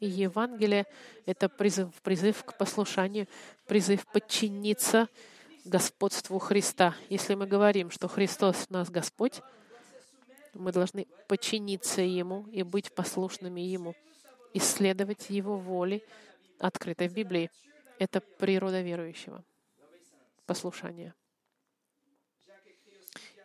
И 0.00 0.08
Евангелие— 0.08 0.86
это 1.26 1.48
призыв, 1.48 1.94
призыв 2.02 2.42
к 2.42 2.58
послушанию, 2.58 3.28
призыв 3.68 4.04
подчиниться 4.08 5.08
господству 5.64 6.40
Христа. 6.40 6.96
Если 7.08 7.36
мы 7.36 7.46
говорим, 7.46 7.92
что 7.92 8.08
Христос 8.08 8.66
у 8.70 8.72
нас 8.72 8.90
Господь, 8.90 9.40
мы 10.52 10.72
должны 10.72 11.06
подчиниться 11.28 12.00
Ему 12.00 12.48
и 12.48 12.64
быть 12.64 12.92
послушными 12.92 13.60
Ему, 13.60 13.94
исследовать 14.52 15.30
Его 15.30 15.56
воли, 15.58 16.02
открытой 16.58 17.06
в 17.06 17.12
Библии. 17.12 17.52
Это 18.00 18.20
природа 18.20 18.82
верующего 18.82 19.44
послушания. 20.44 21.14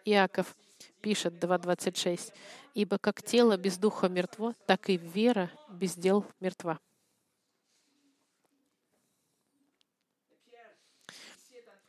Иаков 0.05 0.55
пишет 1.01 1.33
2.26, 1.33 2.33
«Ибо 2.73 2.97
как 2.97 3.21
тело 3.23 3.57
без 3.57 3.77
духа 3.77 4.09
мертво, 4.09 4.53
так 4.65 4.89
и 4.89 4.97
вера 4.97 5.51
без 5.69 5.95
дел 5.95 6.25
мертва». 6.39 6.79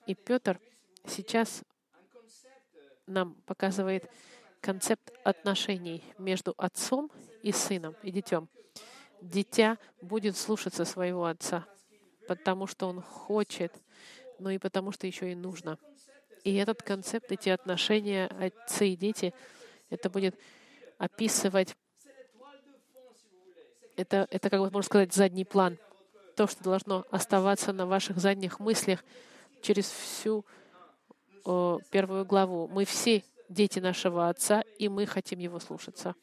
И 0.07 0.15
Петр 0.15 0.61
сейчас 1.07 1.63
нам 3.07 3.35
показывает 3.47 4.11
концепт 4.61 5.13
отношений 5.25 6.03
между 6.19 6.55
отцом 6.57 7.11
и 7.43 7.53
сыном, 7.53 7.95
и 8.03 8.11
детем. 8.11 8.49
Дитя 9.21 9.79
будет 10.01 10.37
слушаться 10.37 10.85
своего 10.85 11.27
отца, 11.27 11.67
потому 12.27 12.67
что 12.67 12.89
он 12.89 13.03
хочет, 13.03 13.73
но 14.41 14.51
и 14.51 14.59
потому 14.59 14.93
что 14.93 15.07
еще 15.07 15.31
и 15.31 15.35
нужно. 15.35 15.79
И 16.45 16.55
этот 16.55 16.83
концепт, 16.83 17.31
эти 17.31 17.51
отношения 17.51 18.27
отцы 18.27 18.89
и 18.89 18.97
дети, 18.97 19.35
это 19.91 20.09
будет 20.09 20.35
описывать, 20.99 21.77
это, 23.97 24.27
это 24.31 24.51
как 24.51 24.61
бы 24.61 24.71
можно 24.71 24.83
сказать, 24.83 25.13
задний 25.13 25.45
план. 25.45 25.79
То, 26.37 26.47
что 26.47 26.65
должно 26.65 27.05
оставаться 27.11 27.73
на 27.73 27.87
ваших 27.87 28.19
задних 28.19 28.61
мыслях 28.61 29.05
через 29.61 29.91
всю 29.91 30.47
о, 31.45 31.81
первую 31.91 32.25
главу. 32.25 32.67
Мы 32.69 32.85
все 32.85 33.23
дети 33.49 33.79
нашего 33.79 34.29
Отца, 34.29 34.63
и 34.79 34.89
мы 34.89 35.07
хотим 35.07 35.39
Его 35.39 35.59
слушаться, 35.59 36.15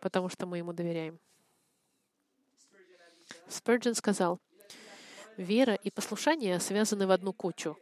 потому 0.00 0.28
что 0.28 0.46
мы 0.46 0.58
Ему 0.58 0.72
доверяем. 0.72 1.20
Спurgeon 3.48 3.94
сказал, 3.94 4.40
«Вера 5.36 5.74
и 5.74 5.90
послушание 5.90 6.60
связаны 6.60 7.06
в 7.06 7.10
одну 7.10 7.32
кучу. 7.32 7.78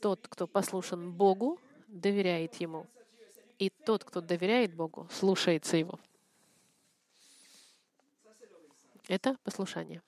Тот, 0.00 0.26
кто 0.28 0.46
послушан 0.46 1.12
Богу, 1.12 1.60
доверяет 1.88 2.54
Ему, 2.56 2.86
и 3.58 3.70
тот, 3.70 4.04
кто 4.04 4.20
доверяет 4.20 4.74
Богу, 4.74 5.08
слушается 5.10 5.76
Его». 5.76 5.98
Это 9.08 9.36
послушание. 9.44 10.02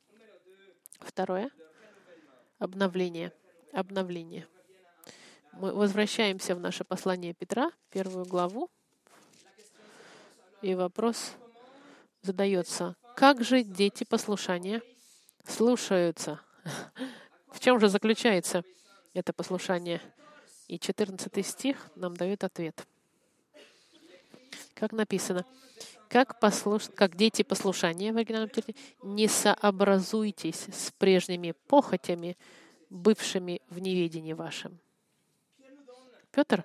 Второе— 1.00 1.50
обновление. 2.58 3.32
Обновление 3.72 4.46
мы 5.58 5.72
возвращаемся 5.72 6.54
в 6.54 6.60
наше 6.60 6.84
послание 6.84 7.34
Петра, 7.34 7.70
первую 7.90 8.24
главу, 8.24 8.70
и 10.62 10.74
вопрос 10.74 11.32
задается, 12.22 12.96
как 13.14 13.44
же 13.44 13.62
дети 13.62 14.04
послушания 14.04 14.82
слушаются? 15.46 16.40
В 17.52 17.60
чем 17.60 17.78
же 17.78 17.88
заключается 17.88 18.64
это 19.12 19.32
послушание? 19.32 20.00
И 20.66 20.78
14 20.78 21.46
стих 21.46 21.76
нам 21.94 22.16
дает 22.16 22.42
ответ. 22.42 22.86
Как 24.74 24.92
написано, 24.92 25.44
как, 26.08 26.40
послуш... 26.40 26.84
как 26.94 27.16
дети 27.16 27.42
послушания 27.42 28.12
в 28.12 28.16
оригинальном 28.16 28.48
тексте, 28.48 28.74
не 29.02 29.28
сообразуйтесь 29.28 30.66
с 30.72 30.92
прежними 30.92 31.54
похотями, 31.66 32.36
бывшими 32.88 33.60
в 33.68 33.78
неведении 33.78 34.32
вашем. 34.32 34.78
Петр 36.30 36.64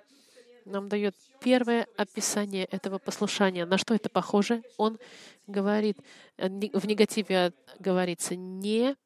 нам 0.70 0.88
дает 0.88 1.14
первое 1.40 1.86
описание 1.96 2.64
этого 2.64 2.98
послушания. 2.98 3.66
На 3.66 3.78
что 3.78 3.94
это 3.94 4.08
похоже? 4.08 4.62
Он 4.76 4.98
говорит, 5.46 5.98
э, 6.36 6.48
в 6.48 6.86
негативе 6.86 7.52
говорится, 7.78 8.36
не 8.36 8.96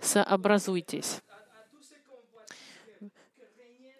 сообразуйтесь 0.00 1.20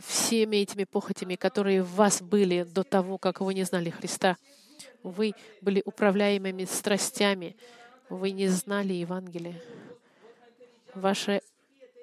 всеми 0.00 0.56
этими 0.56 0.84
похотями, 0.84 1.36
которые 1.36 1.82
в 1.82 1.94
вас 1.94 2.22
были 2.22 2.64
до 2.64 2.82
того, 2.82 3.18
как 3.18 3.40
вы 3.40 3.54
не 3.54 3.64
знали 3.64 3.90
Христа. 3.90 4.36
Вы 5.02 5.34
были 5.60 5.82
управляемыми 5.84 6.64
страстями, 6.64 7.56
вы 8.08 8.32
не 8.32 8.48
знали 8.48 8.94
Евангелия. 8.94 9.62
Ваше 10.94 11.42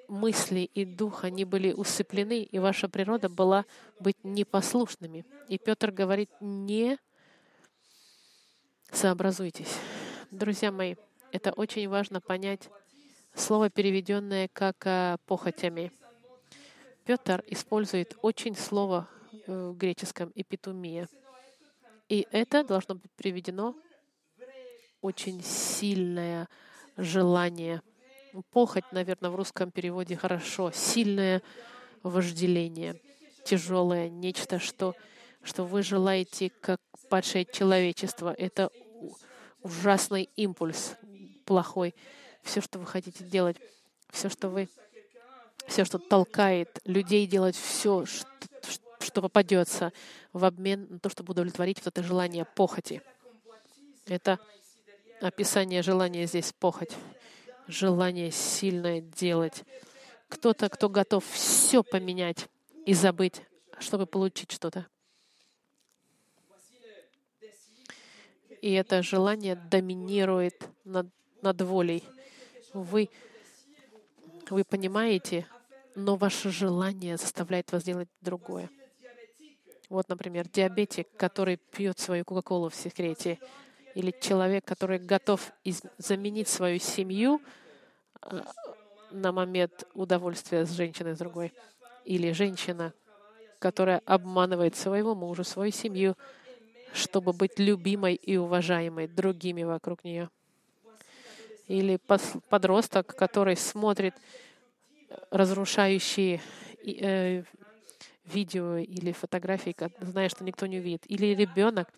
мысли 0.08 0.60
и 0.60 0.84
дух, 0.84 1.24
они 1.24 1.44
были 1.44 1.72
усыплены, 1.72 2.42
и 2.42 2.58
ваша 2.58 2.88
природа 2.88 3.28
была 3.28 3.64
быть 4.00 4.16
непослушными. 4.24 5.24
И 5.48 5.58
Петр 5.58 5.90
говорит, 5.90 6.30
не 6.40 6.98
сообразуйтесь. 8.90 9.78
Друзья 10.30 10.72
мои, 10.72 10.96
это 11.30 11.52
очень 11.52 11.88
важно 11.88 12.20
понять 12.20 12.68
слово, 13.34 13.70
переведенное 13.70 14.48
как 14.52 14.76
а, 14.86 15.18
похотями. 15.26 15.92
Петр 17.04 17.44
использует 17.46 18.16
очень 18.22 18.56
слово 18.56 19.08
э, 19.46 19.70
в 19.70 19.76
греческом 19.76 20.30
«эпитумия». 20.34 21.08
И 22.08 22.26
это 22.30 22.64
должно 22.64 22.96
быть 22.96 23.10
приведено 23.12 23.74
очень 25.00 25.42
сильное 25.42 26.48
желание— 26.96 27.82
Похоть, 28.50 28.84
наверное, 28.92 29.30
в 29.30 29.36
русском 29.36 29.70
переводе 29.70 30.16
хорошо. 30.16 30.70
Сильное 30.72 31.42
вожделение, 32.02 33.00
тяжелое, 33.44 34.08
нечто, 34.08 34.58
что, 34.58 34.94
что 35.42 35.64
вы 35.64 35.82
желаете, 35.82 36.50
как 36.60 36.80
падшее 37.08 37.44
человечество. 37.44 38.34
Это 38.36 38.70
ужасный 39.62 40.28
импульс, 40.36 40.96
плохой. 41.44 41.94
Все, 42.42 42.60
что 42.60 42.78
вы 42.78 42.86
хотите 42.86 43.24
делать, 43.24 43.56
все, 44.10 44.28
что 44.28 44.48
вы, 44.48 44.68
все, 45.66 45.84
что 45.84 45.98
толкает 45.98 46.80
людей 46.84 47.26
делать 47.26 47.56
все, 47.56 48.06
что, 48.06 48.28
что 49.00 49.22
попадется 49.22 49.92
в 50.32 50.44
обмен 50.44 50.86
на 50.90 50.98
то, 50.98 51.08
чтобы 51.08 51.32
удовлетворить 51.32 51.78
вот 51.78 51.88
это 51.88 52.02
желание 52.02 52.44
похоти. 52.44 53.02
Это 54.06 54.38
описание 55.20 55.82
желания 55.82 56.26
здесь 56.26 56.52
похоть 56.52 56.92
желание 57.68 58.30
сильное 58.30 59.00
делать. 59.00 59.62
Кто-то, 60.28 60.68
кто 60.68 60.88
готов 60.88 61.24
все 61.24 61.82
поменять 61.82 62.48
и 62.86 62.94
забыть, 62.94 63.42
чтобы 63.78 64.06
получить 64.06 64.50
что-то. 64.50 64.86
И 68.60 68.72
это 68.72 69.02
желание 69.02 69.54
доминирует 69.54 70.68
над, 70.84 71.06
над 71.42 71.62
волей. 71.62 72.02
Вы, 72.72 73.08
вы 74.50 74.64
понимаете, 74.64 75.46
но 75.94 76.16
ваше 76.16 76.50
желание 76.50 77.16
заставляет 77.16 77.70
вас 77.70 77.84
делать 77.84 78.08
другое. 78.20 78.68
Вот, 79.88 80.08
например, 80.08 80.48
диабетик, 80.48 81.08
который 81.16 81.56
пьет 81.56 81.98
свою 81.98 82.24
Кока-Колу 82.24 82.68
в 82.68 82.74
секрете, 82.74 83.38
или 83.98 84.14
человек, 84.20 84.64
который 84.64 85.00
готов 85.00 85.52
из- 85.64 85.82
заменить 85.98 86.46
свою 86.46 86.78
семью 86.78 87.42
э, 88.22 88.42
на 89.10 89.32
момент 89.32 89.88
удовольствия 89.92 90.64
с 90.64 90.70
женщиной 90.70 91.16
с 91.16 91.18
другой, 91.18 91.52
или 92.04 92.30
женщина, 92.30 92.92
которая 93.58 94.00
обманывает 94.06 94.76
своего 94.76 95.16
мужа, 95.16 95.42
свою 95.42 95.72
семью, 95.72 96.16
чтобы 96.92 97.32
быть 97.32 97.58
любимой 97.58 98.14
и 98.14 98.36
уважаемой 98.36 99.08
другими 99.08 99.64
вокруг 99.64 100.04
нее. 100.04 100.30
Или 101.66 101.98
подросток, 102.48 103.16
который 103.16 103.56
смотрит 103.56 104.14
разрушающие 105.32 106.40
э, 106.84 107.42
видео 108.26 108.76
или 108.76 109.10
фотографии, 109.10 109.74
зная, 110.00 110.28
что 110.28 110.44
никто 110.44 110.66
не 110.66 110.78
увидит. 110.78 111.02
Или 111.08 111.34
ребенок, 111.34 111.88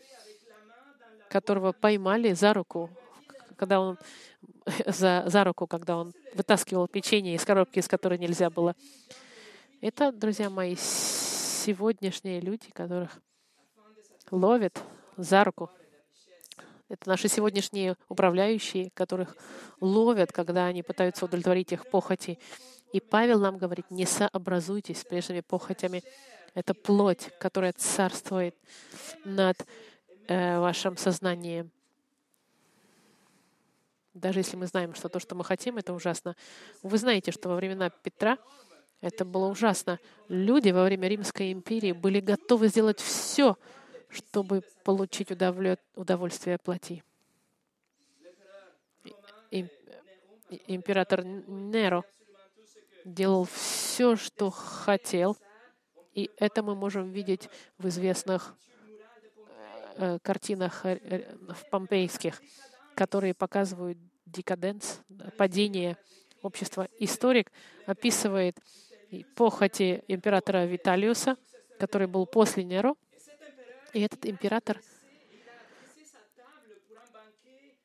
которого 1.31 1.73
поймали 1.73 2.33
за 2.33 2.53
руку, 2.53 2.90
когда 3.57 3.81
он 3.81 3.97
за, 4.87 5.23
за 5.27 5.45
руку, 5.45 5.66
когда 5.66 5.97
он 5.97 6.12
вытаскивал 6.35 6.88
печенье 6.88 7.35
из 7.35 7.45
коробки, 7.45 7.79
из 7.79 7.88
которой 7.88 8.19
нельзя 8.19 8.51
было. 8.51 8.75
Это, 9.81 10.12
друзья 10.12 10.51
мои, 10.51 10.77
сегодняшние 10.77 12.40
люди, 12.40 12.71
которых 12.71 13.11
ловят 14.31 14.79
за 15.16 15.45
руку. 15.45 15.71
Это 16.88 17.09
наши 17.09 17.29
сегодняшние 17.29 17.97
управляющие, 18.09 18.90
которых 18.90 19.37
ловят, 19.81 20.33
когда 20.33 20.66
они 20.66 20.83
пытаются 20.83 21.25
удовлетворить 21.25 21.73
их 21.73 21.88
похоти. 21.88 22.38
И 22.93 23.01
Павел 23.01 23.38
нам 23.38 23.59
говорит, 23.59 23.88
не 23.90 24.05
сообразуйтесь 24.05 25.01
с 25.01 25.05
прежними 25.05 25.40
похотями. 25.40 26.03
Это 26.55 26.75
плоть, 26.75 27.31
которая 27.38 27.73
царствует 27.73 28.57
над 29.25 29.57
э, 30.31 30.61
вашем 30.61 30.97
сознании. 30.97 31.69
Даже 34.14 34.40
если 34.40 34.57
мы 34.57 34.66
знаем, 34.66 34.95
что 34.95 35.09
то, 35.09 35.19
что 35.19 35.35
мы 35.35 35.45
хотим, 35.45 35.77
это 35.77 35.93
ужасно. 35.93 36.37
Вы 36.83 36.99
знаете, 36.99 37.33
что 37.33 37.49
во 37.49 37.57
времена 37.57 37.90
Петра 37.90 38.38
это 39.01 39.25
было 39.25 39.47
ужасно. 39.47 39.99
Люди 40.29 40.71
во 40.71 40.85
время 40.85 41.09
Римской 41.09 41.53
империи 41.53 41.93
были 41.93 42.21
готовы 42.21 42.69
сделать 42.69 43.01
все, 43.01 43.57
чтобы 44.09 44.62
получить 44.85 45.31
удовольствие 45.31 46.59
плоти. 46.59 47.03
Император 50.66 51.25
Неро 51.25 52.05
делал 53.05 53.45
все, 53.45 54.16
что 54.16 54.51
хотел, 54.51 55.37
и 56.14 56.31
это 56.37 56.62
мы 56.62 56.75
можем 56.75 57.11
видеть 57.11 57.49
в 57.79 57.88
известных 57.88 58.55
картинах 60.23 60.85
э, 60.85 61.37
в 61.49 61.69
помпейских, 61.71 62.41
которые 62.95 63.35
показывают 63.35 63.99
декаденс, 64.27 65.01
падение 65.37 65.97
общества. 66.43 66.89
Историк 66.99 67.53
описывает 67.87 68.59
похоти 69.35 70.05
императора 70.09 70.67
Виталиуса, 70.67 71.37
который 71.79 72.07
был 72.07 72.27
после 72.27 72.65
Неро. 72.65 72.97
И 73.93 74.01
этот 74.01 74.25
император, 74.25 74.81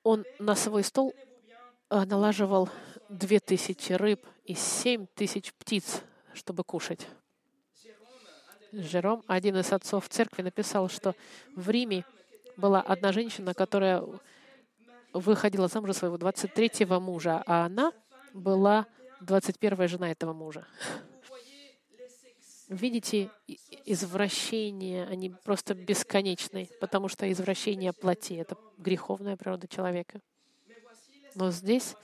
он 0.03 0.23
на 0.37 0.55
свой 0.55 0.83
стол 0.83 1.13
э, 1.89 2.05
налаживал 2.05 2.69
две 3.09 3.39
тысячи 3.39 3.93
рыб 3.93 4.25
и 4.43 4.53
семь 4.53 5.07
тысяч 5.15 5.51
птиц, 5.53 6.03
чтобы 6.33 6.63
кушать. 6.63 7.07
Жером, 8.71 9.23
один 9.27 9.57
из 9.57 9.71
отцов 9.71 10.09
церкви, 10.09 10.41
написал, 10.41 10.89
что 10.89 11.15
в 11.55 11.69
Риме 11.69 12.05
была 12.57 12.81
одна 12.81 13.11
женщина, 13.11 13.53
которая 13.53 14.03
выходила 15.13 15.67
замуж 15.67 15.91
за 15.91 15.99
своего 15.99 16.17
23-го 16.17 16.99
мужа, 16.99 17.43
а 17.45 17.65
она 17.65 17.93
была 18.33 18.85
21-я 19.21 19.87
жена 19.87 20.11
этого 20.11 20.33
мужа. 20.33 20.67
Видите, 22.67 23.29
извращения, 23.85 25.05
они 25.05 25.29
просто 25.29 25.75
бесконечны, 25.75 26.67
потому 26.79 27.07
что 27.07 27.31
извращение 27.31 27.93
плоти— 27.93 28.33
это 28.35 28.57
греховная 28.77 29.37
природа 29.37 29.67
человека. 29.67 30.19
Но 31.35 31.51
здесь 31.51 31.95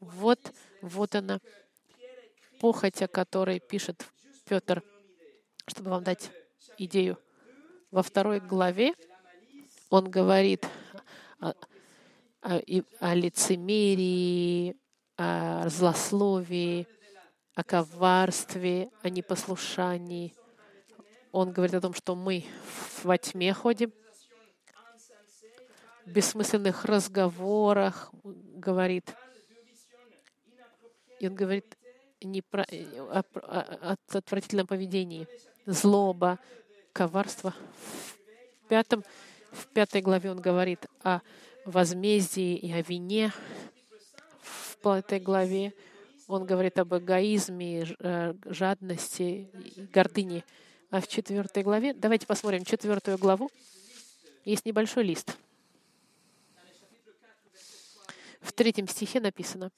вот, 0.00 0.38
вот 0.82 1.14
она, 1.14 1.40
похоть, 2.60 3.00
о 3.00 3.08
которой 3.08 3.60
пишет 3.60 4.06
Петр, 4.44 4.82
чтобы 5.66 5.90
вам 5.90 6.04
дать 6.04 6.30
идею. 6.78 7.18
Во 7.90 8.02
второй 8.02 8.40
главе 8.40 8.94
он 9.90 10.10
говорит 10.10 10.66
о, 11.40 11.54
о, 12.42 12.60
о 13.00 13.14
лицемерии, 13.14 14.76
о 15.16 15.68
злословии, 15.68 16.86
о 17.54 17.62
коварстве, 17.62 18.90
о 19.02 19.10
непослушании. 19.10 20.34
Он 21.30 21.52
говорит 21.52 21.74
о 21.74 21.80
том, 21.80 21.94
что 21.94 22.14
мы 22.14 22.44
во 23.02 23.16
тьме 23.18 23.52
ходим, 23.52 23.92
в 26.04 26.10
бессмысленных 26.10 26.84
разговорах 26.84 28.12
говорит. 28.22 29.14
И 31.20 31.28
он 31.28 31.34
говорит 31.34 31.76
не 32.20 32.42
про, 32.42 32.64
о, 32.64 33.22
о, 33.34 33.60
о 33.92 33.96
отвратительном 34.12 34.66
поведении, 34.66 35.26
злоба, 35.66 36.38
коварство. 36.92 37.54
В, 38.62 38.68
пятом, 38.68 39.04
в 39.52 39.66
пятой 39.68 40.00
главе 40.00 40.30
он 40.30 40.40
говорит 40.40 40.86
о 41.02 41.20
возмездии 41.64 42.56
и 42.56 42.72
о 42.72 42.82
вине. 42.82 43.32
В 44.42 44.76
пятой 44.78 45.20
главе 45.20 45.72
он 46.26 46.46
говорит 46.46 46.78
об 46.78 46.94
эгоизме, 46.94 47.86
э, 47.98 48.34
жадности, 48.46 49.50
гордыне. 49.92 50.44
А 50.90 51.00
в 51.00 51.08
четвертой 51.08 51.62
главе, 51.62 51.92
давайте 51.92 52.26
посмотрим 52.26 52.64
четвертую 52.64 53.18
главу, 53.18 53.50
есть 54.44 54.64
небольшой 54.64 55.04
лист. 55.04 55.36
В 58.40 58.52
третьем 58.52 58.86
стихе 58.86 59.20
написано, 59.20 59.70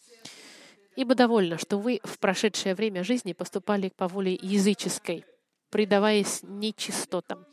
«Ибо 0.96 1.14
довольно, 1.14 1.56
что 1.56 1.78
вы 1.78 2.00
в 2.02 2.18
прошедшее 2.18 2.74
время 2.74 3.04
жизни 3.04 3.32
поступали 3.32 3.90
по 3.96 4.08
воле 4.08 4.34
языческой, 4.34 5.24
предаваясь 5.76 6.42
нечистотам, 6.42 7.44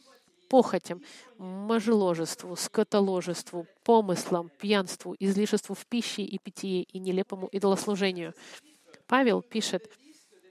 похотям, 0.48 1.02
мажеложеству, 1.38 2.56
скотоложеству, 2.56 3.68
помыслам, 3.84 4.50
пьянству, 4.62 5.14
излишеству 5.20 5.76
в 5.76 5.86
пище 5.86 6.22
и 6.22 6.38
питье 6.38 6.84
и 6.84 7.00
нелепому 7.00 7.48
идолослужению, 7.48 8.34
Павел 9.08 9.42
пишет 9.42 9.92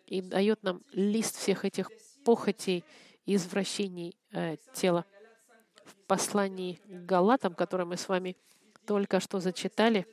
и 0.05 0.21
дает 0.21 0.63
нам 0.63 0.83
лист 0.93 1.39
всех 1.39 1.65
этих 1.65 1.91
похотей 2.27 2.85
и 3.25 3.37
извращений 3.37 4.19
э, 4.33 4.59
тела. 4.75 5.07
В 5.87 5.95
послании 6.07 6.79
к 6.85 7.07
Галатам, 7.07 7.55
которое 7.55 7.87
мы 7.87 7.97
с 7.97 8.07
вами 8.07 8.37
только 8.87 9.19
что 9.19 9.41
зачитали, 9.41 10.07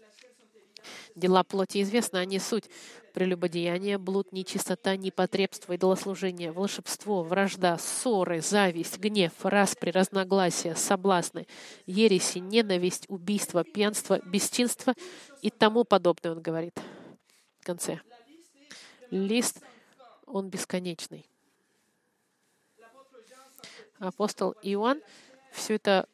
Дела 1.15 1.44
плоти 1.44 1.82
известны, 1.82 2.18
они 2.18 2.39
суть 2.39 2.70
прелюбодеяние, 3.13 3.98
блуд, 3.98 4.32
нечистота, 4.32 4.96
непотребство, 4.96 5.74
идолослужение, 5.74 6.52
волшебство, 6.52 7.24
вражда, 7.24 7.78
ссоры, 7.78 8.42
зависть, 8.42 8.98
гнев, 8.98 9.34
распри, 9.44 9.92
разногласия, 9.92 10.76
соблазны, 10.76 11.48
ереси, 11.86 12.38
ненависть, 12.38 13.06
убийство, 13.08 13.63
пьянство, 13.63 14.20
бесчинство 14.26 14.94
и 15.42 15.50
тому 15.50 15.84
подобное, 15.84 16.32
он 16.32 16.42
говорит 16.42 16.80
в 17.60 17.65
конце 17.65 18.00
лист, 19.12 19.62
он 20.26 20.50
бесконечный. 20.50 21.26
Апостол 23.98 24.56
Иоанн 24.62 25.02
все 25.52 25.76
это 25.76 26.08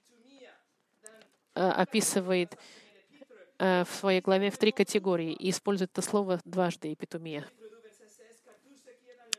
э, 1.54 1.62
описывает 1.62 2.58
в 3.58 3.88
своей 3.90 4.22
главе 4.22 4.50
в 4.52 4.58
три 4.58 4.72
категории 4.72 5.32
и 5.32 5.50
использует 5.50 5.92
это 5.92 6.02
слово 6.02 6.42
дважды, 6.44 6.92
эпитумия. 6.92 7.46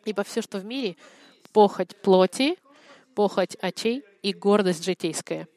Ибо 0.05 0.23
все, 0.23 0.41
что 0.41 0.59
в 0.59 0.65
мире, 0.65 0.97
похоть 1.53 1.97
плоти, 2.01 2.57
похоть 3.15 3.57
очей 3.57 4.05
и 4.23 4.33
гордость 4.33 4.85
житейская, 4.85 5.49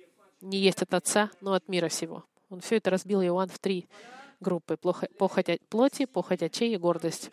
не 0.42 0.58
есть 0.58 0.82
от 0.82 0.94
Отца, 0.94 1.30
но 1.42 1.54
от 1.54 1.68
мира 1.68 1.88
всего. 1.88 2.26
Он 2.50 2.62
все 2.62 2.78
это 2.78 2.90
разбил 2.90 3.22
Иоанн 3.22 3.50
в 3.50 3.60
три 3.60 3.88
группы. 4.40 4.78
Похоть 4.78 5.62
плоти, 5.70 6.06
похоть 6.06 6.42
очей 6.42 6.74
и 6.74 6.78
гордость. 6.78 7.32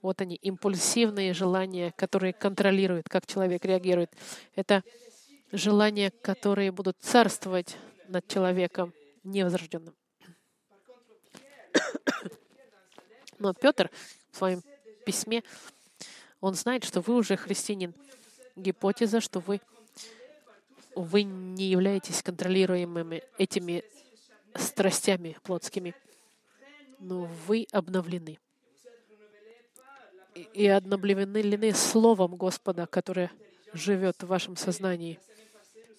Вот 0.00 0.20
они, 0.20 0.36
импульсивные 0.36 1.32
желания, 1.32 1.92
которые 1.96 2.32
контролируют, 2.32 3.08
как 3.08 3.26
человек 3.26 3.64
реагирует. 3.64 4.12
Это 4.54 4.84
желания, 5.50 6.10
которые 6.10 6.70
будут 6.70 6.98
царствовать 7.00 7.76
над 8.06 8.28
человеком 8.28 8.92
невозрожденным. 9.24 9.94
Но 13.38 13.54
Петр 13.54 13.90
в 14.30 14.36
своем 14.36 14.62
письме, 15.04 15.42
он 16.40 16.54
знает, 16.54 16.84
что 16.84 17.00
вы 17.00 17.14
уже 17.14 17.36
христианин. 17.36 17.94
Гипотеза, 18.56 19.20
что 19.20 19.40
вы, 19.40 19.60
вы 20.94 21.22
не 21.22 21.68
являетесь 21.68 22.22
контролируемыми 22.22 23.22
этими 23.38 23.84
страстями 24.54 25.36
плотскими, 25.42 25.94
но 26.98 27.28
вы 27.46 27.66
обновлены 27.72 28.38
и 30.54 30.66
одновременны 30.66 31.72
Словом 31.72 32.36
Господа, 32.36 32.86
которое 32.86 33.30
живет 33.72 34.22
в 34.22 34.26
вашем 34.26 34.56
сознании. 34.56 35.18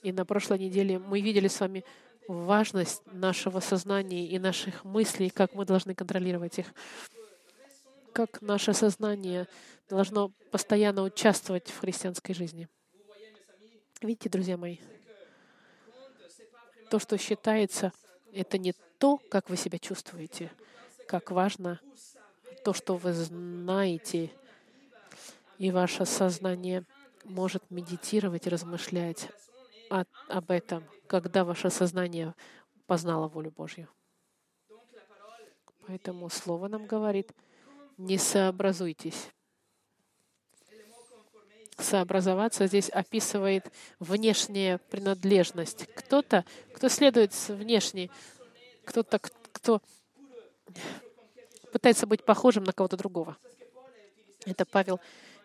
И 0.02 0.12
на 0.12 0.26
прошлой 0.26 0.60
неделе 0.60 1.00
мы 1.00 1.22
видели 1.22 1.48
с 1.48 1.60
вами 1.60 1.84
важность 2.28 3.02
нашего 3.06 3.60
сознания 3.60 4.28
и 4.28 4.40
наших 4.40 4.84
мыслей, 4.84 5.30
как 5.30 5.54
мы 5.54 5.66
должны 5.66 5.94
контролировать 5.96 6.60
их, 6.60 6.68
как 8.14 8.42
наше 8.42 8.74
сознание 8.74 9.48
должно 9.90 10.32
постоянно 10.52 11.04
участвовать 11.04 11.70
в 11.70 11.80
христианской 11.80 12.34
жизни. 12.34 12.68
Видите, 14.02 14.30
друзья 14.30 14.58
мои, 14.58 14.78
то, 16.90 17.00
что 17.00 17.18
считается, 17.18 17.92
это 18.34 18.58
не 18.58 18.74
то, 19.00 19.18
как 19.30 19.50
вы 19.50 19.58
себя 19.58 19.80
чувствуете, 19.80 20.52
как 21.08 21.32
важно 21.32 21.80
то, 22.64 22.74
что 22.74 22.96
вы 22.96 23.14
знаете, 23.14 24.32
и 25.58 25.72
ваше 25.72 26.06
сознание 26.06 26.84
может 27.24 27.64
медитировать 27.70 28.48
размышлять 28.48 29.30
о, 29.90 30.04
об 30.30 30.52
этом, 30.52 30.84
когда 31.14 31.44
ваше 31.44 31.70
сознание 31.70 32.34
познало 32.88 33.28
волю 33.28 33.52
Божью. 33.52 33.88
Поэтому 35.86 36.28
Слово 36.28 36.68
нам 36.68 36.88
говорит, 36.88 37.32
не 38.00 38.18
сообразуйтесь. 38.18 39.30
Сообразоваться 41.78 42.66
здесь 42.66 42.90
описывает 42.90 43.72
внешняя 44.00 44.80
принадлежность. 44.90 45.86
Кто-то, 45.94 46.46
кто 46.74 46.90
следует 46.90 47.32
внешней, 47.48 48.10
кто-то, 48.84 49.20
кто 49.20 49.84
пытается 51.72 52.08
быть 52.08 52.26
похожим 52.26 52.64
на 52.64 52.74
кого-то 52.74 52.98
другого. 52.98 53.38
Это 54.48 54.66
Павел 54.66 55.00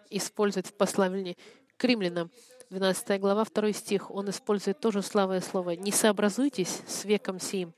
использует 0.09 0.69
в 0.69 0.73
послании 0.73 1.37
к 1.77 1.85
римлянам, 1.85 2.31
12 2.71 3.19
глава, 3.19 3.45
2 3.45 3.73
стих. 3.73 4.11
Он 4.11 4.29
использует 4.29 4.79
тоже 4.79 5.01
славое 5.01 5.41
слово. 5.41 5.71
«Не 5.71 5.91
сообразуйтесь 5.91 6.83
с 6.87 7.05
веком 7.05 7.41
сим». 7.41 7.73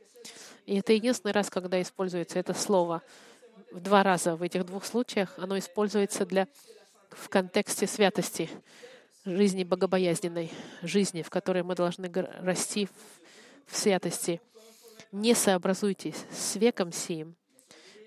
И 0.67 0.79
это 0.79 0.93
единственный 0.93 1.31
раз, 1.33 1.49
когда 1.49 1.81
используется 1.81 2.39
это 2.41 2.55
слово. 2.55 3.03
В 3.71 3.81
два 3.81 4.03
раза 4.03 4.35
в 4.35 4.43
этих 4.43 4.67
двух 4.67 4.85
случаях 4.85 5.39
оно 5.39 5.57
используется 5.59 6.27
для, 6.27 6.49
в 7.11 7.29
контексте 7.29 7.87
святости, 7.87 8.51
жизни 9.25 9.63
богобоязненной, 9.63 10.51
жизни, 10.83 11.23
в 11.23 11.31
которой 11.31 11.63
мы 11.63 11.77
должны 11.77 12.11
расти 12.13 12.89
в 13.67 13.77
святости. 13.77 14.41
Не 15.13 15.35
сообразуйтесь 15.35 16.27
с 16.33 16.57
веком 16.57 16.91
сим, 16.91 17.37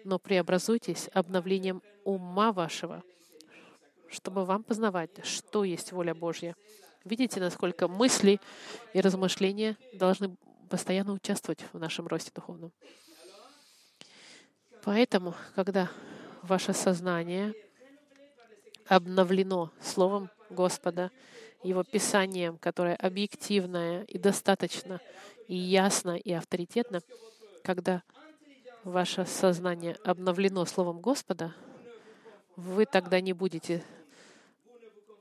но 0.03 0.19
преобразуйтесь 0.19 1.09
обновлением 1.13 1.81
ума 2.03 2.51
вашего, 2.51 3.03
чтобы 4.13 4.45
вам 4.45 4.63
познавать, 4.63 5.25
что 5.25 5.63
есть 5.63 5.91
воля 5.91 6.13
Божья. 6.13 6.55
Видите, 7.03 7.39
насколько 7.39 7.87
мысли 7.87 8.39
и 8.93 9.01
размышления 9.01 9.77
должны 9.93 10.35
постоянно 10.69 11.13
участвовать 11.13 11.65
в 11.73 11.79
нашем 11.79 12.07
росте 12.07 12.31
духовном. 12.33 12.71
Поэтому, 14.83 15.35
когда 15.55 15.89
ваше 16.41 16.73
сознание 16.73 17.53
обновлено 18.87 19.71
Словом 19.81 20.29
Господа, 20.49 21.11
Его 21.63 21.83
Писанием, 21.83 22.57
которое 22.57 22.95
объективное 22.95 24.03
и 24.03 24.17
достаточно, 24.17 24.99
и 25.47 25.55
ясно, 25.55 26.17
и 26.17 26.31
авторитетно, 26.31 27.01
когда 27.63 28.03
ваше 28.83 29.25
сознание 29.25 29.95
обновлено 30.03 30.65
Словом 30.65 30.99
Господа, 30.99 31.53
вы 32.55 32.85
тогда 32.85 33.21
не 33.21 33.33
будете 33.33 33.83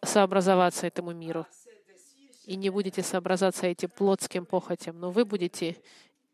сообразоваться 0.04 0.86
этому 0.86 1.12
миру 1.12 1.46
и 2.44 2.56
не 2.56 2.70
будете 2.70 3.02
сообразаться 3.02 3.66
этим 3.66 3.90
плотским 3.90 4.46
похотям, 4.46 4.98
но 4.98 5.10
вы 5.10 5.24
будете 5.24 5.76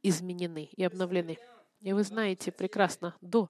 изменены 0.02 0.70
и 0.76 0.84
обновлены. 0.84 1.38
И 1.80 1.92
вы 1.92 2.02
знаете 2.02 2.50
прекрасно, 2.50 3.14
до 3.20 3.48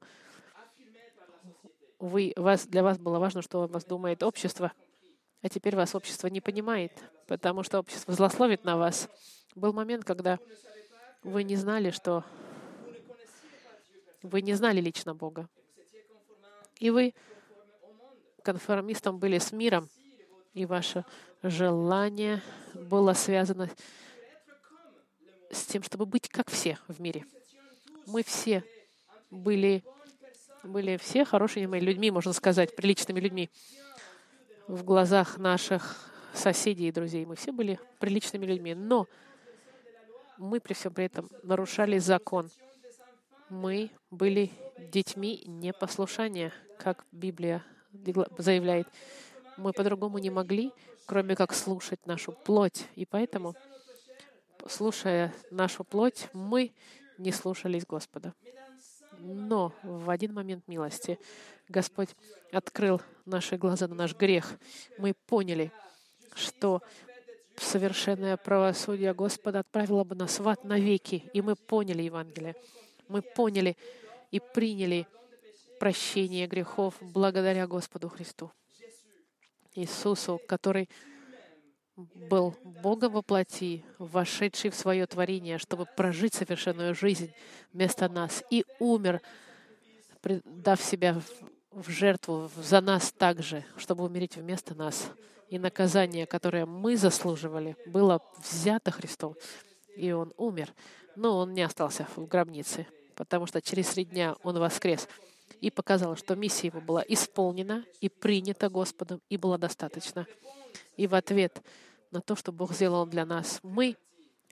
вы, 1.99 2.33
вас, 2.37 2.67
для 2.67 2.83
вас 2.83 2.99
было 2.99 3.19
важно, 3.19 3.43
что 3.43 3.63
о 3.63 3.67
вас 3.67 3.85
думает 3.85 4.23
общество, 4.23 4.73
а 5.43 5.49
теперь 5.49 5.77
вас 5.77 5.95
общество 5.95 6.27
не 6.29 6.41
понимает, 6.41 6.93
потому 7.27 7.63
что 7.63 7.79
общество 7.79 8.15
злословит 8.15 8.65
на 8.65 8.77
вас. 8.77 9.09
Был 9.55 9.73
момент, 9.73 10.05
когда 10.05 10.39
вы 11.23 11.43
не 11.43 11.57
знали, 11.57 11.91
что 11.91 12.25
вы 14.23 14.43
не 14.43 14.55
знали 14.55 14.81
лично 14.81 15.15
Бога. 15.15 15.49
И 16.79 16.91
вы 16.91 17.15
конформистом 18.43 19.19
были 19.19 19.39
с 19.39 19.53
миром, 19.53 19.89
и 20.59 20.67
ваше 20.67 21.05
желание 21.43 22.43
было 22.75 23.13
связано 23.13 23.71
с 25.51 25.65
тем, 25.65 25.83
чтобы 25.85 26.05
быть 26.05 26.29
как 26.29 26.51
все 26.51 26.79
в 26.89 27.01
мире. 27.01 27.25
Мы 28.07 28.25
все 28.25 28.65
были, 29.31 29.85
были 30.65 30.97
все 30.97 31.25
хорошими 31.25 31.79
людьми, 31.79 32.11
можно 32.11 32.33
сказать, 32.33 32.75
приличными 32.75 33.21
людьми 33.21 33.51
в 34.67 34.83
глазах 34.83 35.39
наших 35.39 36.11
соседей 36.35 36.89
и 36.89 36.93
друзей. 36.93 37.25
Мы 37.25 37.37
все 37.37 37.53
были 37.53 37.79
приличными 38.01 38.45
людьми. 38.45 38.75
Но 38.75 39.07
мы 40.39 40.61
при 40.61 40.75
всем 40.75 40.93
при 40.93 41.05
этом 41.05 41.31
нарушали 41.45 41.99
закон. 41.99 42.51
Мы 43.49 43.91
были 44.11 44.51
детьми 44.77 45.43
непослушания, 45.47 46.53
как 46.79 47.07
Библия 47.13 47.65
заявляет. 48.37 48.89
Мы 49.59 49.73
по-другому 49.73 50.19
не 50.19 50.31
могли, 50.31 50.73
кроме 51.05 51.35
как 51.35 51.53
слушать 51.53 52.07
нашу 52.07 52.31
плоть. 52.31 52.87
И 52.95 53.05
поэтому, 53.05 53.57
слушая 54.69 55.35
нашу 55.51 55.83
плоть, 55.83 56.29
мы 56.33 56.73
не 57.19 57.33
слушались 57.33 57.85
Господа. 57.85 58.35
Но 59.19 59.73
в 59.83 60.11
один 60.11 60.33
момент 60.33 60.69
милости 60.69 61.19
Господь 61.69 62.11
открыл 62.53 63.03
наши 63.25 63.57
глаза 63.57 63.89
на 63.89 63.97
наш 63.97 64.15
грех. 64.15 64.57
Мы 64.97 65.13
поняли, 65.27 65.73
что 66.37 66.81
совершенное 67.57 68.37
правосудие 68.37 69.13
Господа 69.13 69.59
отправило 69.59 70.05
бы 70.05 70.15
нас 70.15 70.39
в 70.39 70.47
ад 70.49 70.63
навеки. 70.63 71.29
И 71.33 71.43
мы 71.43 71.57
поняли 71.57 72.03
Евангелие. 72.03 72.55
Мы 73.09 73.23
поняли 73.23 73.77
и 74.31 74.39
приняли 74.39 75.09
прощение 75.81 76.47
грехов 76.47 76.95
благодаря 77.01 77.67
Господу 77.67 78.09
Христу. 78.09 78.53
Иисусу, 79.79 80.41
который 80.49 80.89
был 81.97 82.55
Богом 82.63 83.13
во 83.13 83.23
плоти, 83.23 83.85
вошедший 83.99 84.71
в 84.71 84.75
свое 84.75 85.07
творение, 85.07 85.59
чтобы 85.59 85.87
прожить 85.97 86.35
совершенную 86.35 86.95
жизнь 86.95 87.33
вместо 87.73 88.09
нас, 88.09 88.45
и 88.51 88.65
умер, 88.79 89.21
дав 90.45 90.81
себя 90.81 91.21
в 91.71 91.91
жертву 91.91 92.51
за 92.57 92.81
нас 92.81 93.13
также, 93.13 93.65
чтобы 93.77 94.05
умереть 94.05 94.37
вместо 94.37 94.75
нас. 94.75 95.11
И 95.49 95.59
наказание, 95.59 96.27
которое 96.27 96.67
мы 96.67 96.97
заслуживали, 96.97 97.77
было 97.87 98.23
взято 98.39 98.91
Христом, 98.91 99.35
и 99.97 100.13
Он 100.13 100.33
умер. 100.37 100.73
Но 101.17 101.39
Он 101.39 101.53
не 101.53 101.63
остался 101.63 102.07
в 102.17 102.27
гробнице, 102.27 102.87
потому 103.17 103.47
что 103.47 103.61
через 103.61 103.89
три 103.89 104.05
дня 104.05 104.37
Он 104.43 104.59
воскрес 104.59 105.09
и 105.61 105.71
показал, 105.71 106.17
что 106.17 106.37
миссия 106.37 106.69
Его 106.69 106.81
была 106.81 107.05
исполнена 107.07 107.85
и 108.01 108.09
принята 108.09 108.69
Господом, 108.69 109.21
и 109.29 109.37
была 109.37 109.59
достаточно. 109.59 110.27
И 110.97 111.07
в 111.07 111.15
ответ 111.15 111.63
на 112.11 112.21
то, 112.21 112.37
что 112.37 112.53
Бог 112.53 112.73
сделал 112.73 113.07
для 113.07 113.25
нас, 113.25 113.61
мы 113.63 113.97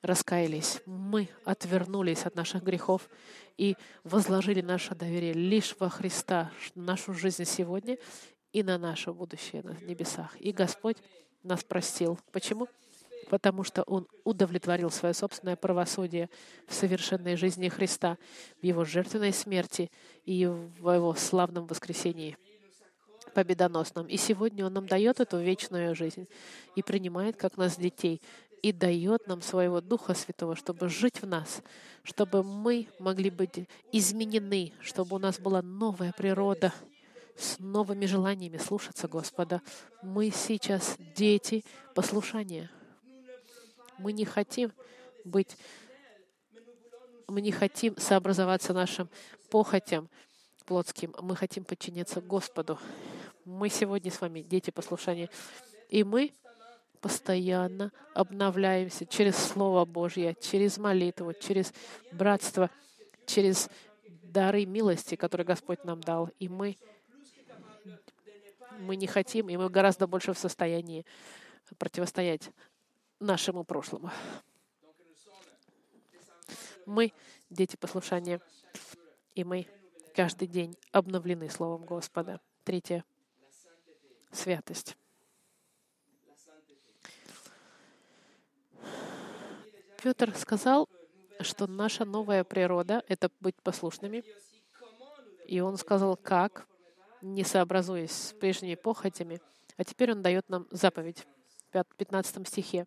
раскаялись, 0.02 0.80
мы 0.86 1.28
отвернулись 1.44 2.24
от 2.26 2.34
наших 2.34 2.62
грехов 2.62 3.08
и 3.56 3.76
возложили 4.04 4.60
наше 4.60 4.94
доверие 4.94 5.32
лишь 5.32 5.74
во 5.78 5.88
Христа, 5.88 6.52
нашу 6.74 7.14
жизнь 7.14 7.44
сегодня 7.44 7.98
и 8.52 8.62
на 8.62 8.78
наше 8.78 9.12
будущее 9.12 9.62
на 9.62 9.76
небесах. 9.82 10.38
И 10.40 10.52
Господь 10.52 10.96
нас 11.42 11.64
простил. 11.64 12.18
Почему? 12.32 12.68
Потому 13.28 13.64
что 13.64 13.82
Он 13.82 14.06
удовлетворил 14.24 14.90
свое 14.90 15.14
собственное 15.14 15.56
правосудие 15.56 16.30
в 16.66 16.74
совершенной 16.74 17.36
жизни 17.36 17.68
Христа, 17.68 18.18
в 18.60 18.64
Его 18.64 18.84
жертвенной 18.84 19.32
смерти 19.32 19.90
и 20.24 20.46
в 20.46 20.92
Его 20.92 21.14
славном 21.14 21.66
воскресении 21.66 22.36
победоносном. 23.34 24.06
И 24.06 24.16
сегодня 24.16 24.64
Он 24.64 24.72
нам 24.72 24.86
дает 24.86 25.20
эту 25.20 25.38
вечную 25.38 25.94
жизнь 25.94 26.28
и 26.74 26.82
принимает 26.82 27.36
как 27.36 27.56
нас 27.56 27.76
детей 27.76 28.22
и 28.62 28.72
дает 28.72 29.26
нам 29.26 29.42
своего 29.42 29.80
Духа 29.80 30.14
Святого, 30.14 30.56
чтобы 30.56 30.88
жить 30.88 31.22
в 31.22 31.26
нас, 31.26 31.62
чтобы 32.02 32.42
мы 32.42 32.88
могли 32.98 33.30
быть 33.30 33.68
изменены, 33.92 34.72
чтобы 34.80 35.16
у 35.16 35.18
нас 35.18 35.38
была 35.38 35.62
новая 35.62 36.12
природа 36.12 36.72
с 37.36 37.58
новыми 37.58 38.06
желаниями 38.06 38.56
слушаться 38.56 39.08
Господа. 39.08 39.60
Мы 40.02 40.30
сейчас 40.30 40.96
дети 41.14 41.64
послушания. 41.94 42.70
Мы 43.98 44.12
не 44.12 44.24
хотим 44.24 44.72
быть, 45.24 45.56
мы 47.28 47.40
не 47.40 47.52
хотим 47.52 47.96
сообразоваться 47.96 48.72
нашим 48.72 49.08
похотям 49.50 50.08
плотским. 50.66 51.14
Мы 51.20 51.36
хотим 51.36 51.64
подчиняться 51.64 52.20
Господу. 52.20 52.78
Мы 53.44 53.68
сегодня 53.68 54.10
с 54.10 54.20
вами 54.20 54.40
дети 54.40 54.70
послушания. 54.70 55.30
И 55.88 56.04
мы 56.04 56.32
постоянно 57.00 57.92
обновляемся 58.14 59.06
через 59.06 59.36
Слово 59.36 59.84
Божье, 59.84 60.36
через 60.40 60.76
молитву, 60.76 61.32
через 61.32 61.72
братство, 62.12 62.70
через 63.26 63.70
дары 64.04 64.66
милости, 64.66 65.14
которые 65.14 65.46
Господь 65.46 65.84
нам 65.84 66.00
дал. 66.00 66.30
И 66.40 66.48
мы, 66.48 66.76
мы 68.80 68.96
не 68.96 69.06
хотим, 69.06 69.48
и 69.48 69.56
мы 69.56 69.70
гораздо 69.70 70.06
больше 70.06 70.32
в 70.32 70.38
состоянии 70.38 71.06
противостоять 71.78 72.50
нашему 73.20 73.64
прошлому. 73.64 74.10
Мы 76.86 77.12
дети 77.50 77.76
послушания, 77.76 78.40
и 79.34 79.44
мы 79.44 79.66
каждый 80.14 80.48
день 80.48 80.76
обновлены 80.92 81.50
Словом 81.50 81.84
Господа. 81.84 82.40
Третье— 82.64 83.04
святость. 84.32 84.96
Петр 90.02 90.36
сказал, 90.36 90.88
что 91.40 91.66
наша 91.66 92.04
новая 92.04 92.44
природа— 92.44 93.02
это 93.08 93.30
быть 93.40 93.56
послушными. 93.62 94.24
И 95.46 95.60
он 95.60 95.76
сказал, 95.76 96.16
как, 96.16 96.66
не 97.22 97.44
сообразуясь 97.44 98.12
с 98.12 98.32
прежними 98.34 98.74
похотями. 98.74 99.40
А 99.76 99.84
теперь 99.84 100.12
он 100.12 100.22
дает 100.22 100.48
нам 100.48 100.66
заповедь 100.70 101.26
в 101.72 101.84
15 101.96 102.46
стихе. 102.46 102.86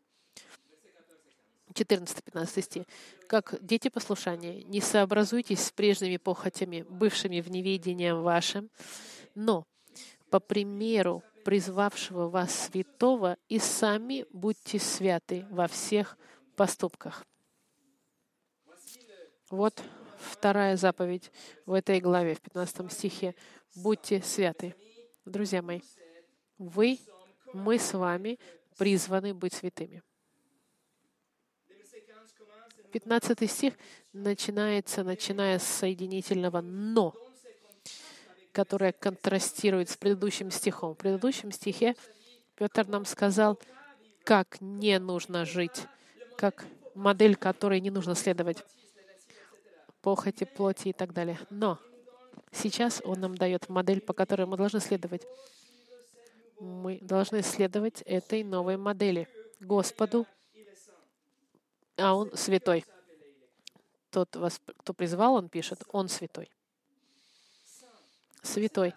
14-15 1.79 2.61
стих. 2.61 2.83
«Как 3.27 3.55
дети 3.61 3.89
послушания, 3.89 4.63
не 4.63 4.81
сообразуйтесь 4.81 5.65
с 5.65 5.71
прежними 5.71 6.17
похотями, 6.17 6.85
бывшими 6.89 7.41
в 7.41 7.49
неведении 7.49 8.11
вашем, 8.11 8.69
но 9.35 9.65
по 10.29 10.39
примеру 10.39 11.23
призвавшего 11.43 12.29
вас 12.29 12.67
святого, 12.67 13.37
и 13.47 13.59
сами 13.59 14.25
будьте 14.31 14.79
святы 14.79 15.45
во 15.49 15.67
всех 15.67 16.17
поступках. 16.55 17.25
Вот 19.49 19.81
вторая 20.19 20.77
заповедь 20.77 21.31
в 21.65 21.73
этой 21.73 21.99
главе, 21.99 22.35
в 22.35 22.41
15 22.41 22.91
стихе. 22.91 23.35
Будьте 23.75 24.21
святы. 24.21 24.75
Друзья 25.25 25.61
мои, 25.61 25.81
вы, 26.57 26.99
мы 27.53 27.79
с 27.79 27.93
вами 27.93 28.37
призваны 28.77 29.33
быть 29.33 29.53
святыми. 29.53 30.03
15 32.91 33.49
стих 33.49 33.73
начинается, 34.13 35.03
начиная 35.03 35.59
с 35.59 35.63
соединительного 35.63 36.61
«но», 36.61 37.13
которое 38.51 38.91
контрастирует 38.91 39.89
с 39.89 39.97
предыдущим 39.97 40.51
стихом. 40.51 40.93
В 40.93 40.97
предыдущем 40.97 41.51
стихе 41.51 41.95
Петр 42.55 42.87
нам 42.87 43.05
сказал, 43.05 43.59
как 44.23 44.59
не 44.59 44.99
нужно 44.99 45.45
жить, 45.45 45.85
как 46.37 46.65
модель, 46.95 47.35
которой 47.35 47.79
не 47.79 47.89
нужно 47.89 48.15
следовать, 48.15 48.63
похоти, 50.01 50.43
плоти 50.43 50.89
и 50.89 50.93
так 50.93 51.13
далее. 51.13 51.39
Но 51.49 51.79
сейчас 52.51 53.01
он 53.05 53.21
нам 53.21 53.35
дает 53.35 53.69
модель, 53.69 54.01
по 54.01 54.13
которой 54.13 54.45
мы 54.45 54.57
должны 54.57 54.79
следовать. 54.79 55.21
Мы 56.59 56.99
должны 57.01 57.41
следовать 57.41 58.01
этой 58.01 58.43
новой 58.43 58.77
модели. 58.77 59.27
Господу 59.59 60.27
а 61.99 62.13
он 62.13 62.35
святой. 62.35 62.85
Тот, 64.09 64.35
вас, 64.35 64.59
кто 64.77 64.93
призвал, 64.93 65.35
он 65.35 65.49
пишет, 65.49 65.83
он 65.89 66.09
святой. 66.09 66.49
Святой. 68.41 68.95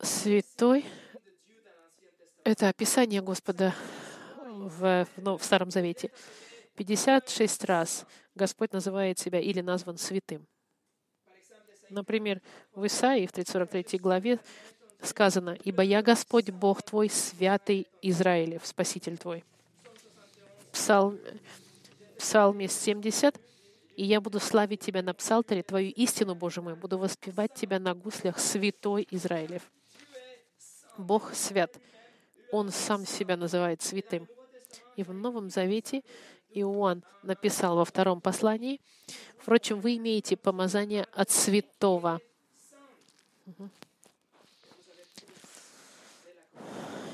Святой— 0.00 0.84
это 2.44 2.68
описание 2.68 3.22
Господа 3.22 3.74
в, 4.44 5.06
ну, 5.16 5.36
в 5.36 5.44
Старом 5.44 5.70
Завете. 5.70 6.12
56 6.76 7.64
раз 7.64 8.04
Господь 8.34 8.72
называет 8.72 9.18
себя 9.18 9.40
или 9.40 9.60
назван 9.60 9.96
святым. 9.96 10.46
Например, 11.88 12.42
в 12.74 12.86
Исаии, 12.86 13.26
в 13.26 13.48
43 13.48 13.98
главе, 13.98 14.38
сказано, 15.00 15.56
«Ибо 15.64 15.82
я 15.82 16.02
Господь 16.02 16.50
Бог 16.50 16.82
твой, 16.82 17.08
святый 17.08 17.86
Израилев, 18.02 18.66
Спаситель 18.66 19.16
твой» 19.18 19.44
псалм, 20.76 21.18
псалме 22.18 22.68
70, 22.68 23.40
«И 23.96 24.04
я 24.04 24.20
буду 24.20 24.38
славить 24.38 24.80
Тебя 24.80 25.02
на 25.02 25.14
псалтере, 25.14 25.62
Твою 25.62 25.90
истину, 25.92 26.34
Боже 26.34 26.60
мой, 26.60 26.74
буду 26.74 26.98
воспевать 26.98 27.54
Тебя 27.54 27.78
на 27.78 27.94
гуслях, 27.94 28.38
святой 28.38 29.08
Израилев». 29.10 29.62
Бог 30.98 31.34
свят. 31.34 31.74
Он 32.52 32.70
сам 32.70 33.06
себя 33.06 33.36
называет 33.38 33.80
святым. 33.80 34.28
И 34.96 35.02
в 35.02 35.14
Новом 35.14 35.48
Завете 35.48 36.02
Иоанн 36.50 37.02
написал 37.22 37.76
во 37.76 37.86
втором 37.86 38.20
послании, 38.20 38.80
«Впрочем, 39.38 39.80
вы 39.80 39.96
имеете 39.96 40.36
помазание 40.36 41.06
от 41.12 41.30
святого». 41.30 42.20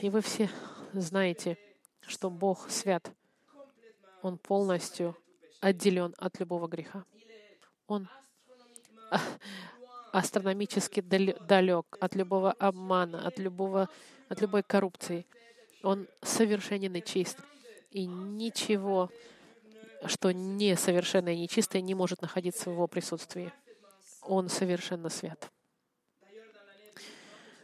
И 0.01 0.11
вы 0.11 0.21
все 0.21 0.51
знаете, 0.93 1.57
что 2.01 2.29
Бог 2.29 2.69
свят 2.69 3.13
он 4.23 4.39
полностью 4.39 5.17
отделен 5.61 6.15
от 6.19 6.39
любого 6.41 6.69
греха. 6.69 7.05
Он 7.87 8.09
астрономически 10.13 11.01
далек 11.01 11.99
от 12.01 12.15
любого 12.15 12.53
обмана, 12.53 13.27
от, 13.27 13.39
любого, 13.39 13.89
от 14.29 14.41
любой 14.41 14.63
коррупции. 14.63 15.27
Он 15.83 16.07
совершенен 16.23 16.95
и 16.95 17.03
чист. 17.03 17.39
И 17.91 18.07
ничего, 18.07 19.11
что 20.07 20.33
несовершенное 20.33 21.35
и 21.35 21.41
нечистое, 21.41 21.83
не 21.83 21.95
может 21.95 22.23
находиться 22.23 22.71
в 22.71 22.73
его 22.73 22.87
присутствии. 22.87 23.53
Он 24.23 24.49
совершенно 24.49 25.11
свят. 25.11 25.51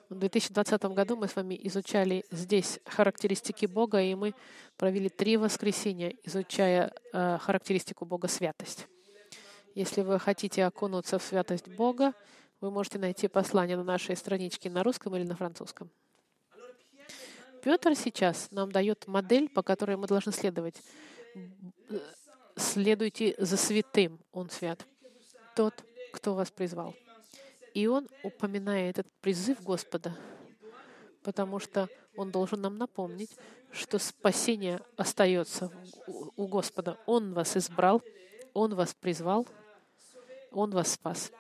В 0.09 0.15
2020 0.15 0.85
году 0.85 1.17
мы 1.17 1.29
с 1.29 1.37
вами 1.37 1.59
изучали 1.65 2.25
здесь 2.31 2.81
характеристики 2.87 3.67
Бога, 3.67 4.01
и 4.01 4.15
мы 4.15 4.35
провели 4.79 5.11
три 5.11 5.37
воскресенья, 5.37 6.15
изучая 6.25 6.95
э, 7.13 7.37
характеристику 7.39 8.07
Бога 8.07 8.27
святость. 8.27 8.87
Если 9.75 10.01
вы 10.01 10.19
хотите 10.19 10.65
окунуться 10.65 11.19
в 11.19 11.23
святость 11.23 11.69
Бога, 11.69 12.15
вы 12.63 12.71
можете 12.71 12.99
найти 12.99 13.29
послание 13.29 13.77
на 13.77 13.85
нашей 13.85 14.17
страничке 14.17 14.71
на 14.71 14.83
русском 14.83 15.15
или 15.15 15.25
на 15.25 15.37
французском. 15.37 15.91
Петр 17.63 17.95
сейчас 17.95 18.51
нам 18.51 18.73
дает 18.73 19.07
модель, 19.07 19.51
по 19.51 19.63
которой 19.63 19.99
мы 19.99 20.07
должны 20.07 20.33
следовать. 20.33 20.83
Следуйте 22.57 23.35
за 23.37 23.59
святым, 23.59 24.19
он 24.33 24.49
свят. 24.49 24.87
Тот, 25.55 25.75
кто 26.13 26.35
вас 26.35 26.51
призвал. 26.51 26.95
И 27.79 27.87
он 27.87 28.09
упоминает 28.25 28.99
этот 28.99 29.13
призыв 29.21 29.63
Господа, 29.63 30.13
потому 31.23 31.61
что 31.61 31.89
он 32.17 32.33
должен 32.33 32.61
нам 32.61 32.77
напомнить, 32.77 33.31
что 33.71 34.01
спасение 34.01 34.81
остается 34.97 35.71
у 36.35 36.49
Господа. 36.49 36.99
Он 37.07 37.35
вас 37.35 37.57
избрал, 37.57 38.03
Он 38.53 38.75
вас 38.75 38.95
призвал, 38.95 39.47
Он 40.51 40.73
вас 40.73 40.95
спас. 40.95 41.31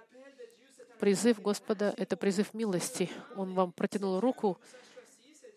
Призыв 1.00 1.42
Господа— 1.42 1.92
это 1.96 2.16
призыв 2.16 2.54
милости. 2.54 3.10
Он 3.34 3.52
вам 3.54 3.72
протянул 3.72 4.20
руку, 4.20 4.60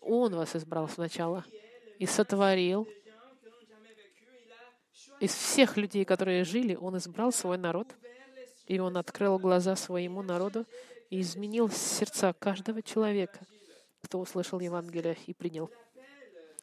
Он 0.00 0.34
вас 0.34 0.56
избрал 0.56 0.88
сначала 0.88 1.44
и 2.00 2.06
сотворил. 2.06 2.88
Из 5.20 5.32
всех 5.32 5.76
людей, 5.76 6.04
которые 6.04 6.42
жили, 6.42 6.74
Он 6.74 6.96
избрал 6.96 7.30
свой 7.30 7.56
народ— 7.56 7.86
и 8.72 8.78
он 8.78 8.96
открыл 8.96 9.38
глаза 9.38 9.76
своему 9.76 10.22
народу 10.22 10.64
и 11.10 11.20
изменил 11.20 11.68
сердца 11.68 12.32
каждого 12.32 12.80
человека, 12.80 13.40
кто 14.02 14.18
услышал 14.18 14.60
Евангелие 14.60 15.18
и 15.26 15.34
принял. 15.34 15.70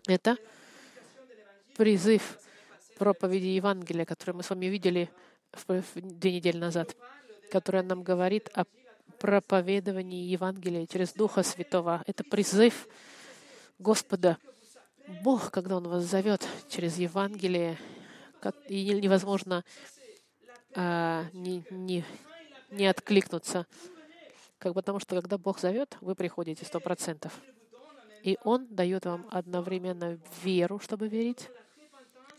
Это 0.08 0.36
призыв 1.78 2.40
проповеди 2.98 3.46
Евангелия, 3.46 4.06
который 4.06 4.34
мы 4.34 4.42
с 4.42 4.50
вами 4.50 4.66
видели 4.66 5.12
две 5.94 6.34
недели 6.34 6.58
назад, 6.58 6.98
которая 7.52 7.84
нам 7.84 8.02
говорит 8.02 8.50
о 8.56 8.66
проповедовании 9.20 10.32
Евангелия 10.32 10.88
через 10.88 11.14
Духа 11.14 11.44
Святого. 11.44 12.04
Это 12.08 12.24
призыв 12.24 12.88
Господа. 13.78 14.40
Бог, 15.22 15.52
когда 15.52 15.78
Он 15.78 15.88
вас 15.88 16.06
зовет 16.06 16.48
через 16.70 16.98
Евангелие, 16.98 17.78
и 18.68 19.00
невозможно 19.00 19.64
а, 20.76 21.26
не, 21.34 21.64
не, 21.70 22.04
не 22.72 22.88
откликнуться. 22.88 23.66
Как 24.58 24.74
потому 24.74 25.00
что 25.00 25.16
когда 25.16 25.38
Бог 25.38 25.60
зовет, 25.60 25.98
вы 26.02 26.16
приходите 26.16 26.66
сто 26.66 26.80
процентов. 26.80 27.34
И 28.24 28.38
Он 28.44 28.68
дает 28.68 29.06
вам 29.06 29.28
одновременно 29.32 30.20
веру, 30.44 30.80
чтобы 30.80 31.08
верить, 31.08 31.50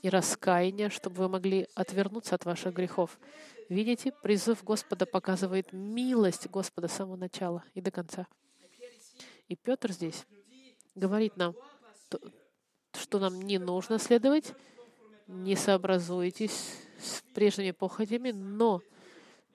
и 0.03 0.09
раскаяние, 0.09 0.91
чтобы 0.91 1.17
вы 1.17 1.29
могли 1.29 1.69
отвернуться 1.75 2.35
от 2.35 2.45
ваших 2.45 2.75
грехов. 2.75 3.19
Видите, 3.69 4.13
призыв 4.23 4.65
Господа 4.65 5.07
показывает 5.07 5.73
милость 5.73 6.49
Господа 6.49 6.89
с 6.89 6.93
самого 6.93 7.17
начала 7.17 7.65
и 7.75 7.81
до 7.81 7.91
конца. 7.91 8.27
И 9.49 9.57
Петр 9.57 9.93
здесь 9.93 10.27
говорит 10.95 11.37
нам, 11.37 11.55
что 12.93 13.19
нам 13.19 13.41
не 13.43 13.59
нужно 13.59 13.99
следовать, 13.99 14.53
не 15.31 15.55
сообразуйтесь 15.55 16.77
с 17.01 17.23
прежними 17.35 17.71
похотями, 17.71 18.33
но 18.33 18.83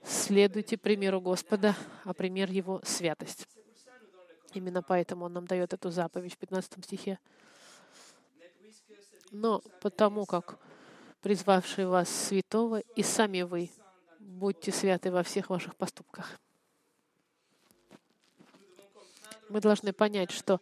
следуйте 0.04 0.78
примеру 0.78 1.20
Господа, 1.22 1.76
а 2.06 2.14
пример 2.14 2.50
Его— 2.50 2.82
святость. 2.84 3.48
Именно 4.54 4.82
поэтому 4.82 5.26
Он 5.26 5.34
нам 5.34 5.46
дает 5.46 5.74
эту 5.74 5.90
заповедь 5.90 6.34
в 6.34 6.38
15 6.38 6.84
стихе. 6.84 7.20
Но 9.32 9.62
потому 9.82 10.26
как 10.26 10.58
призвавший 11.22 11.86
вас 11.86 12.10
святого, 12.10 12.80
и 12.80 13.04
сами 13.04 13.42
вы 13.42 13.70
будьте 14.20 14.72
святы 14.72 15.12
во 15.12 15.24
всех 15.24 15.50
ваших 15.50 15.76
поступках. 15.76 16.40
Мы 19.50 19.60
должны 19.60 19.92
понять, 19.92 20.32
что 20.32 20.62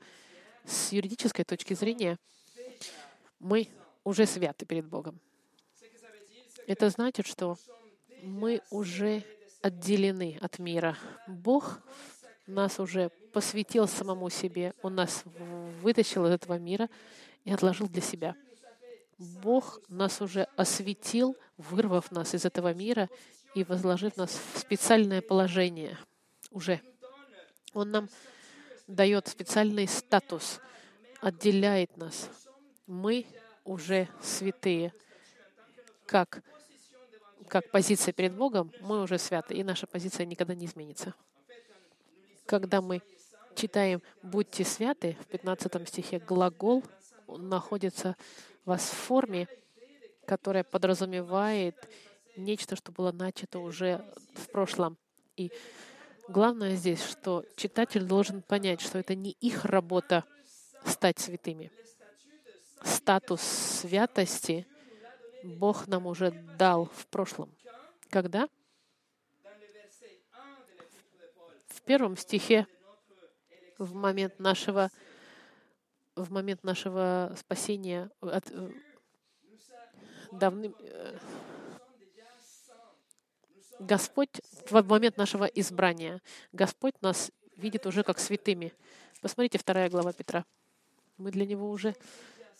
с 0.65 0.91
юридической 0.91 1.43
точки 1.45 1.75
зрения 1.75 2.17
мы 3.39 3.69
уже 4.03 4.25
святы 4.25 4.65
перед 4.65 4.85
Богом. 4.85 5.19
Это 6.67 6.89
значит, 6.89 7.27
что 7.27 7.57
мы 8.21 8.61
уже 8.69 9.23
отделены 9.61 10.37
от 10.41 10.59
мира. 10.59 10.97
Бог 11.27 11.79
нас 12.47 12.79
уже 12.79 13.09
посвятил 13.31 13.87
самому 13.87 14.29
себе. 14.29 14.73
Он 14.81 14.95
нас 14.95 15.23
вытащил 15.81 16.25
из 16.25 16.31
этого 16.31 16.57
мира 16.57 16.89
и 17.43 17.51
отложил 17.51 17.87
для 17.87 18.01
себя. 18.01 18.35
Бог 19.17 19.81
нас 19.89 20.21
уже 20.21 20.47
осветил, 20.55 21.35
вырвав 21.57 22.11
нас 22.11 22.33
из 22.33 22.45
этого 22.45 22.73
мира 22.73 23.09
и 23.55 23.63
возложив 23.63 24.17
нас 24.17 24.39
в 24.53 24.59
специальное 24.59 25.21
положение 25.21 25.97
уже. 26.51 26.81
Он 27.73 27.91
нам 27.91 28.09
дает 28.87 29.27
специальный 29.27 29.87
статус, 29.87 30.59
отделяет 31.21 31.95
нас. 31.97 32.29
Мы 32.85 33.25
уже 33.63 34.09
святые. 34.21 34.93
Как 36.05 36.43
как 37.47 37.69
позиция 37.69 38.13
перед 38.13 38.33
Богом, 38.35 38.71
мы 38.81 39.01
уже 39.01 39.17
святы, 39.17 39.53
и 39.53 39.63
наша 39.63 39.85
позиция 39.85 40.25
никогда 40.25 40.55
не 40.55 40.65
изменится. 40.65 41.13
Когда 42.45 42.81
мы 42.81 43.01
читаем 43.55 44.01
«будьте 44.23 44.63
святы», 44.63 45.17
в 45.21 45.27
15 45.27 45.87
стихе 45.87 46.19
глагол 46.19 46.83
находится 47.27 48.15
у 48.65 48.71
вас 48.71 48.81
в 48.81 48.93
форме, 48.93 49.47
которое 50.25 50.63
подразумевает 50.63 51.75
нечто, 52.37 52.75
что 52.75 52.91
было 52.91 53.11
начато 53.11 53.59
уже 53.59 54.03
в 54.33 54.49
прошлом. 54.49 54.97
И 55.35 55.51
главное 56.27 56.75
здесь, 56.75 57.03
что 57.03 57.45
читатель 57.55 58.03
должен 58.03 58.41
понять, 58.41 58.81
что 58.81 58.97
это 58.97 59.15
не 59.15 59.31
их 59.31 59.65
работа 59.65 60.23
стать 60.85 61.19
святыми. 61.19 61.71
Статус 62.83 63.41
святости 63.41 64.67
Бог 65.43 65.87
нам 65.87 66.07
уже 66.07 66.31
дал 66.57 66.85
в 66.85 67.07
прошлом. 67.07 67.49
Когда? 68.09 68.47
В 71.67 71.81
первом 71.81 72.15
стихе, 72.15 72.65
в 73.77 73.93
момент 73.93 74.39
нашего, 74.39 74.89
в 76.15 76.31
момент 76.31 76.63
нашего 76.63 77.35
спасения 77.37 78.09
от, 78.21 78.49
э, 78.51 78.71
давным, 80.31 80.75
э, 80.79 81.17
Господь 83.79 84.41
в 84.69 84.81
момент 84.87 85.17
нашего 85.17 85.45
избрания, 85.45 86.21
Господь 86.53 86.93
нас 87.01 87.31
видит 87.57 87.85
уже 87.85 88.03
как 88.03 88.19
святыми. 88.19 88.73
Посмотрите, 89.21 89.57
вторая 89.57 89.89
глава 89.89 90.13
Петра. 90.13 90.45
Мы 91.17 91.31
для 91.31 91.45
Него 91.45 91.69
уже 91.69 91.95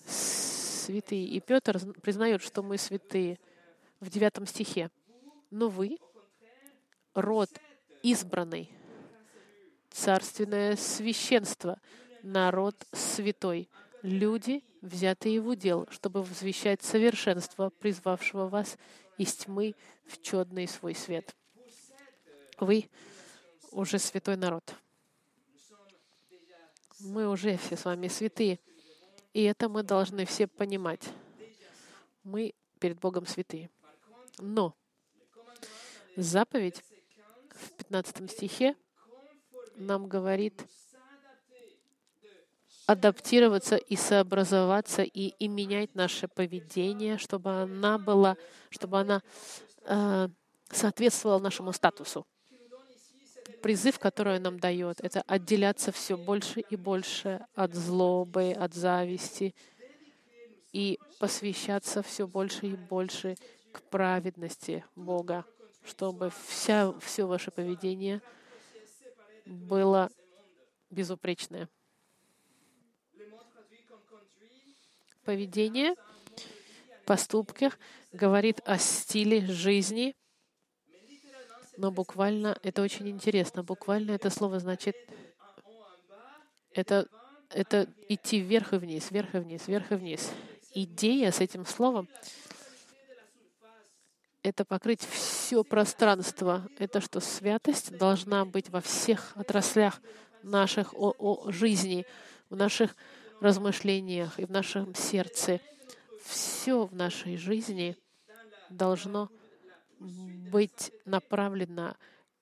святые. 0.06 1.26
И 1.26 1.40
Петр 1.40 1.80
признает, 2.02 2.42
что 2.42 2.62
мы 2.62 2.78
святые 2.78 3.40
в 4.00 4.10
девятом 4.10 4.46
стихе. 4.46 4.90
Но 5.50 5.70
вы— 5.70 5.98
род 7.14 7.50
избранный, 8.02 8.70
царственное 9.90 10.76
священство, 10.76 11.80
народ 12.22 12.76
святой, 12.92 13.70
люди, 14.02 14.64
взятые 14.82 15.40
в 15.40 15.48
удел, 15.48 15.88
чтобы 15.90 16.24
возвещать 16.24 16.84
совершенство, 16.84 17.70
призвавшего 17.70 18.48
вас 18.48 18.78
из 19.18 19.34
тьмы 19.36 19.76
в 20.06 20.22
чудный 20.22 20.68
свой 20.68 20.96
свет. 20.96 21.36
Вы 22.60 22.90
уже 23.72 24.00
святой 24.00 24.36
народ. 24.38 24.76
Мы 27.00 27.28
уже 27.28 27.58
все 27.58 27.76
с 27.76 27.86
вами 27.86 28.08
святые. 28.08 28.60
И 29.34 29.44
это 29.44 29.68
мы 29.68 29.84
должны 29.84 30.26
все 30.26 30.48
понимать. 30.48 31.10
Мы 32.24 32.54
перед 32.80 33.00
Богом 33.00 33.26
святые. 33.26 33.70
Но 34.40 34.76
заповедь 36.16 36.84
в 37.50 37.72
15 37.74 38.32
стихе 38.32 38.76
нам 39.76 40.08
говорит 40.08 40.66
адаптироваться 42.86 43.78
и 43.78 43.96
сообразоваться 43.96 45.04
и, 45.04 45.30
и 45.30 45.48
менять 45.48 45.96
наше 45.96 46.28
поведение, 46.28 47.18
чтобы 47.18 47.62
она 47.62 47.98
была, 47.98 48.36
чтобы 48.70 49.00
она 49.00 49.24
э, 49.86 50.28
соответствовала 50.70 51.40
нашему 51.40 51.72
статусу. 51.72 52.28
Призыв, 53.62 54.00
который 54.00 54.40
нам 54.40 54.60
дает, 54.60 55.00
это 55.02 55.22
отделяться 55.22 55.92
все 55.92 56.18
больше 56.18 56.62
и 56.62 56.76
больше 56.76 57.46
от 57.56 57.74
злобы, 57.74 58.52
от 58.52 58.74
зависти 58.74 59.56
и 60.72 61.00
посвящаться 61.20 62.02
все 62.02 62.28
больше 62.28 62.68
и 62.68 62.76
больше 62.76 63.36
к 63.72 63.82
праведности 63.84 64.84
Бога, 64.96 65.46
чтобы 65.86 66.32
вся, 66.48 66.94
все 67.00 67.26
ваше 67.26 67.52
поведение 67.52 68.22
было 69.46 70.10
безупречное. 70.90 71.70
поведение, 75.24 75.96
поступках 77.06 77.78
говорит 78.12 78.62
о 78.66 78.78
стиле 78.78 79.46
жизни, 79.46 80.16
но 81.78 81.92
буквально 81.92 82.58
это 82.64 82.82
очень 82.82 83.10
интересно. 83.10 83.64
Буквально 83.64 84.12
это 84.12 84.30
слово 84.30 84.60
значит 84.60 84.96
это, 86.74 87.08
это 87.50 87.88
идти 88.10 88.40
вверх 88.40 88.74
и 88.74 88.78
вниз, 88.78 89.12
вверх 89.12 89.36
и 89.36 89.40
вниз, 89.40 89.68
вверх 89.68 89.92
и 89.92 89.96
вниз. 89.96 90.32
Идея 90.74 91.32
с 91.32 91.40
этим 91.40 91.66
словом— 91.66 92.10
это 94.44 94.66
покрыть 94.66 95.02
все 95.02 95.64
пространство. 95.64 96.68
Это 96.78 97.00
что 97.00 97.20
святость 97.20 97.98
должна 97.98 98.46
быть 98.46 98.70
во 98.70 98.82
всех 98.82 99.32
отраслях 99.36 100.02
наших 100.42 100.94
о, 100.94 101.14
о 101.18 101.52
жизни, 101.52 102.06
в 102.50 102.56
наших 102.56 102.96
размышлениях 103.40 104.40
и 104.40 104.46
в 104.46 104.52
нашем 104.52 104.94
сердце. 104.96 105.60
Все 106.24 106.86
в 106.86 106.96
нашей 106.96 107.38
жизни 107.38 107.98
должно 108.70 109.28
быть 109.28 109.43
направлено 111.06 111.96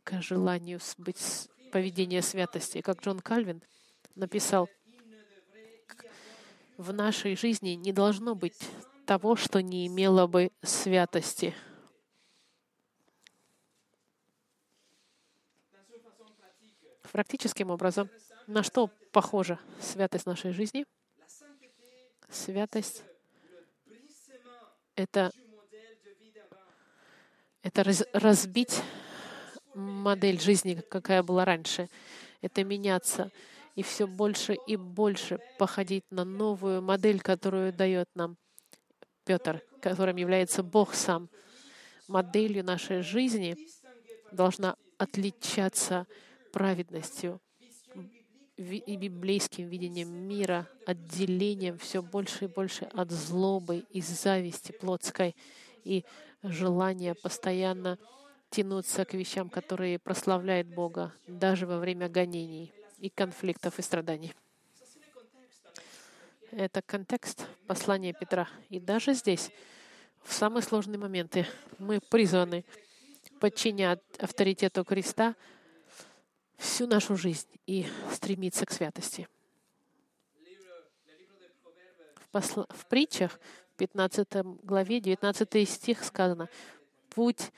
к 0.03 0.22
желанию 0.22 0.80
быть 0.97 1.49
поведения 1.72 2.22
святости. 2.22 2.82
Как 2.82 3.01
Джон 3.01 3.20
Кальвин 3.20 3.62
написал, 4.16 4.70
в 6.78 6.91
нашей 6.93 7.36
жизни 7.36 7.72
не 7.72 7.93
должно 7.93 8.36
быть 8.36 8.59
того, 9.05 9.36
что 9.36 9.62
не 9.62 9.88
имело 9.88 10.28
бы 10.28 10.51
святости. 10.64 11.53
Практическим 17.12 17.72
образом, 17.72 18.09
на 18.47 18.64
что 18.64 18.88
похожа 19.12 19.59
святость 19.82 20.26
нашей 20.26 20.53
жизни? 20.53 20.86
Святость— 22.30 23.03
это, 24.95 25.32
это 27.64 27.84
раз, 27.84 28.03
разбить 28.14 28.82
модель 29.74 30.39
жизни, 30.39 30.76
какая 30.89 31.24
была 31.24 31.45
раньше. 31.45 31.89
Это 32.41 32.64
меняться 32.64 33.32
и 33.76 33.84
все 33.84 34.07
больше 34.07 34.57
и 34.68 34.76
больше 34.76 35.39
походить 35.57 36.03
на 36.09 36.26
новую 36.26 36.82
модель, 36.82 37.22
которую 37.22 37.72
дает 37.72 38.09
нам 38.16 38.38
Петр, 39.26 39.62
которым 39.82 40.18
является 40.18 40.64
Бог 40.64 40.93
сам. 40.93 41.30
Моделью 42.07 42.64
нашей 42.64 43.01
жизни 43.01 43.55
должна 44.32 44.76
отличаться 44.97 46.05
праведностью, 46.51 47.39
и 48.57 48.95
библейским 48.95 49.68
видением 49.68 50.09
мира, 50.09 50.68
отделением 50.86 51.78
все 51.80 52.01
больше 52.01 52.45
и 52.45 52.47
больше 52.47 52.86
от 52.93 53.09
злобы 53.09 53.86
и 53.89 54.01
зависти 54.01 54.72
плотской 54.72 55.36
и 55.84 56.05
желания 56.43 57.15
постоянно 57.15 57.97
тянуться 58.49 59.05
к 59.05 59.13
вещам, 59.13 59.49
которые 59.49 59.99
прославляют 59.99 60.67
Бога 60.67 61.13
даже 61.27 61.65
во 61.65 61.79
время 61.79 62.09
гонений 62.09 62.73
и 62.97 63.09
конфликтов 63.09 63.79
и 63.79 63.81
страданий. 63.81 64.33
Это 66.51 66.81
контекст 66.81 67.47
послания 67.65 68.13
Петра. 68.13 68.49
И 68.69 68.79
даже 68.79 69.13
здесь, 69.13 69.51
в 70.23 70.33
самые 70.33 70.61
сложные 70.61 70.99
моменты, 70.99 71.47
мы 71.77 72.01
призваны 72.01 72.65
подчинять 73.39 74.01
авторитету 74.19 74.83
Христа 74.83 75.35
всю 76.57 76.87
нашу 76.87 77.15
жизнь 77.15 77.47
и 77.65 77.87
стремиться 78.11 78.65
к 78.65 78.71
святости. 78.71 79.27
В, 82.15 82.27
посл... 82.31 82.63
в 82.69 82.85
притчах, 82.87 83.39
15 83.82 84.27
главе, 84.61 84.99
19 84.99 85.67
стих 85.67 86.03
сказано, 86.03 86.49
«Путь 87.09 87.51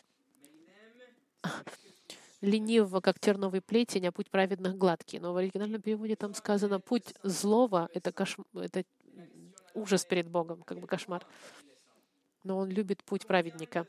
ленивого, 2.39 3.01
как 3.01 3.19
терновый 3.19 3.59
плетень, 3.59 4.07
а 4.07 4.13
путь 4.13 4.29
праведных 4.29 4.77
гладкий». 4.77 5.19
Но 5.19 5.33
в 5.33 5.35
оригинальном 5.37 5.81
переводе 5.81 6.15
там 6.15 6.33
сказано, 6.33 6.79
«Путь 6.79 7.13
злого— 7.23 7.89
это, 7.93 8.13
кош... 8.13 8.37
это 8.53 8.85
ужас 9.73 10.05
перед 10.05 10.29
Богом, 10.29 10.63
как 10.63 10.79
бы 10.79 10.87
кошмар. 10.87 11.27
Но 12.45 12.57
он 12.57 12.69
любит 12.69 13.03
путь 13.03 13.27
праведника». 13.27 13.85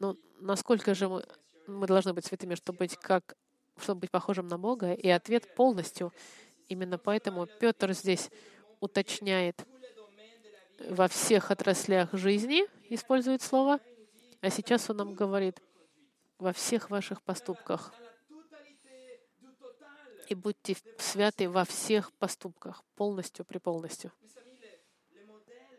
Но 0.00 0.18
насколько 0.38 0.94
же 0.94 1.08
мы 1.08 1.24
мы 1.66 1.86
должны 1.86 2.12
быть 2.12 2.26
святыми, 2.26 2.56
чтобы 2.56 2.80
быть 2.80 2.98
как 2.98 3.38
чтобы 3.78 4.02
быть 4.02 4.10
похожим 4.10 4.48
на 4.48 4.58
Бога, 4.58 4.92
и 4.92 5.08
ответ 5.08 5.54
полностью. 5.54 6.12
Именно 6.68 6.98
поэтому 6.98 7.46
Петр 7.46 7.94
здесь 7.94 8.30
уточняет 8.80 9.66
во 10.88 11.08
всех 11.08 11.50
отраслях 11.50 12.12
жизни, 12.12 12.64
использует 12.88 13.42
слово, 13.42 13.80
а 14.40 14.50
сейчас 14.50 14.88
он 14.90 14.98
нам 14.98 15.14
говорит 15.14 15.60
во 16.38 16.52
всех 16.52 16.90
ваших 16.90 17.22
поступках. 17.22 17.92
И 20.28 20.34
будьте 20.34 20.76
святы 20.98 21.48
во 21.48 21.64
всех 21.64 22.12
поступках, 22.12 22.82
полностью, 22.96 23.44
при 23.44 23.58
полностью. 23.58 24.10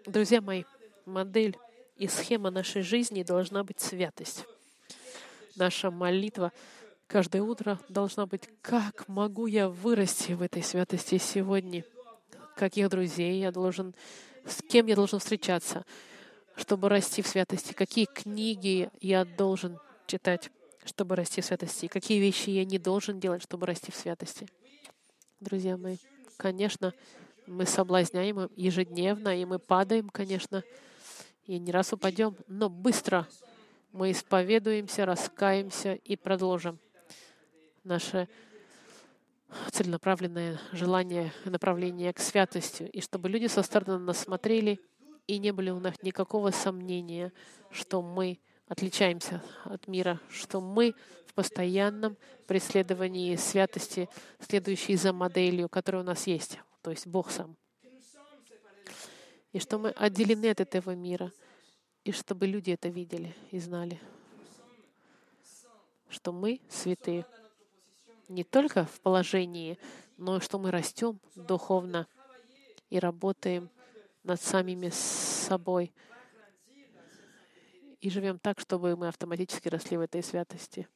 Друзья 0.06 0.40
мои, 0.40 0.64
модель 1.06 1.58
и 1.96 2.08
схема 2.08 2.52
нашей 2.52 2.84
жизни 2.84 3.24
должна 3.24 3.64
быть 3.64 3.80
святость 3.80 4.46
наша 5.56 5.92
молитва 5.92 6.52
каждое 7.08 7.42
утро 7.42 7.80
должна 7.90 8.26
быть, 8.26 8.50
как 8.62 9.08
могу 9.08 9.46
я 9.46 9.70
вырасти 9.70 10.34
в 10.34 10.42
этой 10.42 10.64
святости 10.64 11.18
сегодня? 11.18 11.84
Каких 12.56 12.90
друзей 12.90 13.40
я 13.40 13.52
должен 13.52 13.94
с 14.46 14.62
кем 14.62 14.86
я 14.88 14.96
должен 14.96 15.20
встречаться, 15.20 15.86
чтобы 16.56 16.90
расти 16.90 17.22
в 17.22 17.28
святости, 17.28 17.74
какие 17.74 18.06
книги 18.06 18.90
я 19.02 19.26
должен 19.26 19.80
читать, 20.08 20.52
чтобы 20.86 21.16
расти 21.16 21.42
в 21.42 21.46
святости, 21.46 21.88
какие 21.88 22.20
вещи 22.20 22.50
я 22.50 22.66
не 22.66 22.78
должен 22.78 23.20
делать, 23.20 23.44
чтобы 23.44 23.66
расти 23.66 23.92
в 23.92 23.96
святости. 23.96 24.48
Друзья 25.40 25.78
мои, 25.78 25.98
конечно, 26.38 26.94
мы 27.48 27.66
соблазняем 27.66 28.50
ежедневно, 28.56 29.40
и 29.40 29.46
мы 29.46 29.60
падаем, 29.60 30.10
конечно, 30.10 30.64
и 31.46 31.60
не 31.60 31.72
раз 31.72 31.94
упадем, 31.94 32.36
но 32.48 32.70
быстро 32.70 33.28
мы 33.92 34.12
исповедуемся, 34.12 35.06
раскаемся 35.06 35.94
и 35.94 36.16
продолжим 36.16 36.80
наше 37.84 38.28
целенаправленное 39.72 40.60
желание, 40.72 41.32
направление 41.46 42.14
к 42.14 42.20
святости, 42.20 42.84
и 42.84 43.02
чтобы 43.02 43.30
люди 43.30 43.48
со 43.48 43.64
стороны 43.64 44.00
нас 44.00 44.20
смотрели, 44.20 44.80
и 45.28 45.38
не 45.38 45.52
было 45.52 45.74
у 45.74 45.80
нас 45.80 45.96
никакого 46.02 46.52
сомнения, 46.52 47.32
что 47.72 48.02
мы 48.02 48.40
отличаемся 48.68 49.44
от 49.64 49.88
мира, 49.88 50.20
что 50.30 50.62
мы 50.62 50.96
в 51.28 51.34
постоянном 51.34 52.18
преследовании 52.48 53.36
святости, 53.36 54.10
следующей 54.40 54.96
за 54.96 55.14
моделью, 55.14 55.70
которая 55.70 56.04
у 56.04 56.06
нас 56.06 56.28
есть, 56.28 56.60
то 56.82 56.92
есть 56.92 57.08
Бог 57.08 57.32
сам. 57.32 57.56
И 59.52 59.60
что 59.60 59.78
мы 59.78 59.92
отделены 59.92 60.50
от 60.50 60.60
этого 60.60 60.96
мира, 60.96 61.32
и 62.04 62.12
чтобы 62.12 62.46
люди 62.46 62.72
это 62.72 62.90
видели 62.90 63.36
и 63.52 63.60
знали, 63.60 64.00
что 66.10 66.32
мы 66.32 66.62
святые 66.70 67.26
не 68.30 68.44
только 68.44 68.86
в 68.86 69.00
положении, 69.02 69.78
но 70.18 70.38
и 70.38 70.40
что 70.40 70.60
мы 70.60 70.72
растем 70.72 71.20
духовно 71.36 72.08
и 72.90 73.00
работаем 73.00 73.70
над 74.24 74.42
самими 74.42 74.90
собой 74.90 75.94
и 78.02 78.10
живем 78.10 78.38
так, 78.38 78.60
чтобы 78.60 78.96
мы 78.96 79.08
автоматически 79.08 79.68
росли 79.68 79.98
в 79.98 80.02
этой 80.02 80.22
святости. 80.22 80.88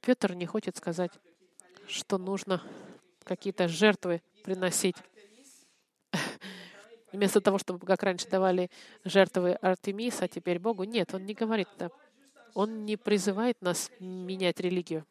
Петр 0.00 0.34
не 0.34 0.46
хочет 0.46 0.76
сказать, 0.76 1.10
что 1.88 2.18
нужно 2.18 2.62
какие-то 3.24 3.68
жертвы 3.68 4.22
приносить. 4.44 4.96
Вместо 7.12 7.40
того, 7.40 7.58
чтобы, 7.58 7.84
как 7.84 8.02
раньше, 8.02 8.28
давали 8.28 8.70
жертвы 9.04 9.54
Артемиса, 9.54 10.26
а 10.26 10.28
теперь 10.28 10.58
Богу. 10.58 10.84
Нет, 10.84 11.12
он 11.12 11.26
не 11.26 11.34
говорит 11.34 11.68
это. 11.76 11.90
Он 12.58 12.84
не 12.84 12.96
призывает 12.96 13.62
нас 13.62 13.88
менять 14.00 14.58
религию. 14.58 15.06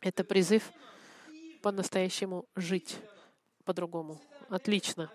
Это 0.00 0.24
призыв 0.24 0.72
по-настоящему 1.60 2.46
жить 2.56 2.96
по-другому. 3.66 4.18
Отлично. 4.48 5.12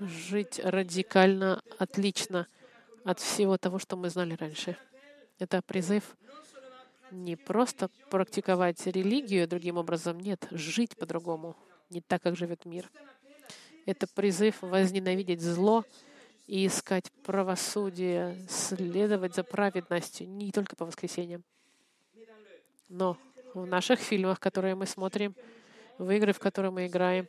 Жить 0.00 0.58
радикально 0.58 1.62
отлично 1.78 2.48
от 3.04 3.20
всего 3.20 3.56
того, 3.56 3.78
что 3.78 3.94
мы 3.94 4.10
знали 4.10 4.34
раньше. 4.34 4.76
Это 5.38 5.62
призыв 5.62 6.16
не 7.12 7.36
просто 7.36 7.90
практиковать 8.10 8.84
религию 8.88 9.46
другим 9.46 9.76
образом, 9.76 10.18
нет, 10.18 10.48
жить 10.50 10.96
по-другому, 10.96 11.54
не 11.90 12.00
так, 12.00 12.22
как 12.22 12.36
живет 12.36 12.64
мир. 12.64 12.90
Это 13.86 14.08
призыв 14.08 14.62
возненавидеть 14.62 15.42
зло 15.42 15.84
и 16.46 16.66
искать 16.66 17.10
правосудие, 17.22 18.36
следовать 18.48 19.34
за 19.34 19.44
праведностью 19.44 20.28
не 20.28 20.52
только 20.52 20.76
по 20.76 20.84
воскресеньям, 20.84 21.42
но 22.88 23.16
в 23.54 23.66
наших 23.66 24.00
фильмах, 24.00 24.40
которые 24.40 24.74
мы 24.74 24.86
смотрим, 24.86 25.34
в 25.98 26.10
игры, 26.10 26.32
в 26.32 26.38
которые 26.38 26.70
мы 26.70 26.86
играем, 26.86 27.28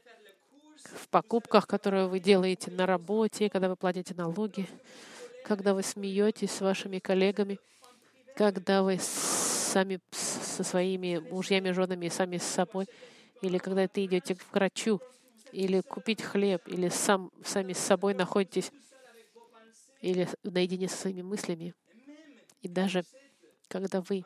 в 0.94 1.08
покупках, 1.10 1.68
которые 1.68 2.08
вы 2.08 2.20
делаете 2.20 2.72
на 2.72 2.86
работе, 2.86 3.50
когда 3.50 3.70
вы 3.70 3.76
платите 3.76 4.14
налоги, 4.16 4.68
когда 5.44 5.74
вы 5.74 5.84
смеетесь 5.84 6.52
с 6.52 6.62
вашими 6.62 7.00
коллегами, 7.00 7.60
когда 8.36 8.84
вы 8.84 9.00
сами 9.00 10.00
со 10.12 10.64
своими 10.64 11.20
мужьями, 11.30 11.72
женами, 11.72 12.10
сами 12.10 12.38
с 12.38 12.44
собой, 12.44 12.88
или 13.42 13.58
когда 13.58 13.88
ты 13.88 14.06
идете 14.06 14.36
к 14.36 14.44
врачу, 14.52 15.00
или 15.52 15.82
купить 15.82 16.22
хлеб, 16.22 16.62
или 16.68 16.90
сам, 16.90 17.32
сами 17.44 17.74
с 17.74 17.80
собой 17.80 18.14
находитесь, 18.14 18.72
или 20.02 20.28
наедине 20.44 20.88
со 20.88 20.98
своими 20.98 21.22
мыслями. 21.22 21.74
И 22.62 22.68
даже 22.68 23.04
когда 23.68 24.02
вы, 24.02 24.26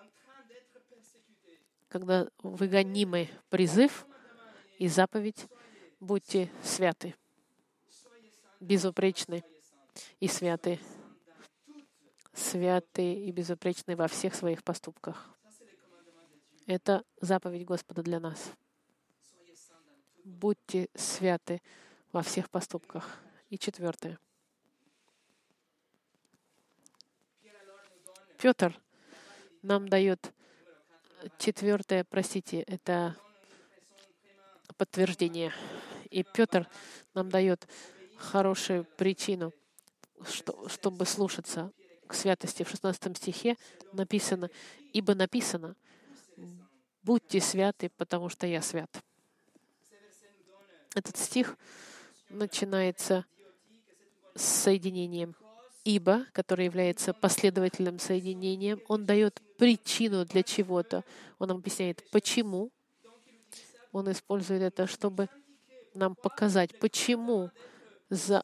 когда 1.87 2.29
вы 2.43 2.67
гонимы 2.67 3.29
призыв 3.49 4.05
и 4.77 4.87
заповедь, 4.87 5.47
будьте 5.99 6.51
святы, 6.63 7.15
безупречны 8.59 9.43
и 10.19 10.27
святы, 10.27 10.79
святы 12.33 13.13
и 13.13 13.31
безупречны 13.31 13.95
во 13.95 14.07
всех 14.07 14.35
своих 14.35 14.63
поступках. 14.63 15.29
Это 16.65 17.03
заповедь 17.19 17.65
Господа 17.65 18.03
для 18.03 18.19
нас. 18.19 18.51
Будьте 20.23 20.87
святы 20.93 21.61
во 22.11 22.21
всех 22.21 22.49
поступках. 22.49 23.19
И 23.49 23.57
четвертое. 23.57 24.19
Петр 28.39 28.79
нам 29.63 29.89
дает 29.89 30.33
четвертое, 31.39 32.05
простите, 32.05 32.61
это 32.61 33.17
подтверждение. 34.77 35.51
И 36.09 36.23
Петр 36.23 36.65
нам 37.13 37.29
дает 37.29 37.67
хорошую 38.17 38.85
причину, 38.95 39.53
что, 40.25 40.69
чтобы 40.69 41.05
слушаться 41.05 41.73
к 42.07 42.13
святости. 42.13 42.63
В 42.63 42.69
16 42.69 43.17
стихе 43.17 43.57
написано, 43.91 44.49
«Ибо 44.93 45.15
написано, 45.15 45.75
будьте 47.03 47.41
святы, 47.41 47.89
потому 47.97 48.29
что 48.29 48.47
я 48.47 48.61
свят». 48.61 49.03
Этот 50.95 51.17
стих 51.17 51.57
начинается 52.29 53.25
с 54.33 54.43
соединением 54.43 55.35
«ибо», 55.83 56.25
который 56.33 56.65
является 56.65 57.13
последовательным 57.13 57.99
соединением. 57.99 58.81
Он 58.87 59.05
дает 59.05 59.41
причину 59.57 60.25
для 60.25 60.43
чего-то. 60.43 61.03
Он 61.39 61.51
объясняет, 61.51 62.03
почему 62.11 62.71
он 63.91 64.11
использует 64.11 64.61
это, 64.61 64.87
чтобы 64.87 65.29
нам 65.93 66.15
показать, 66.15 66.77
почему 66.79 67.49
за 68.09 68.43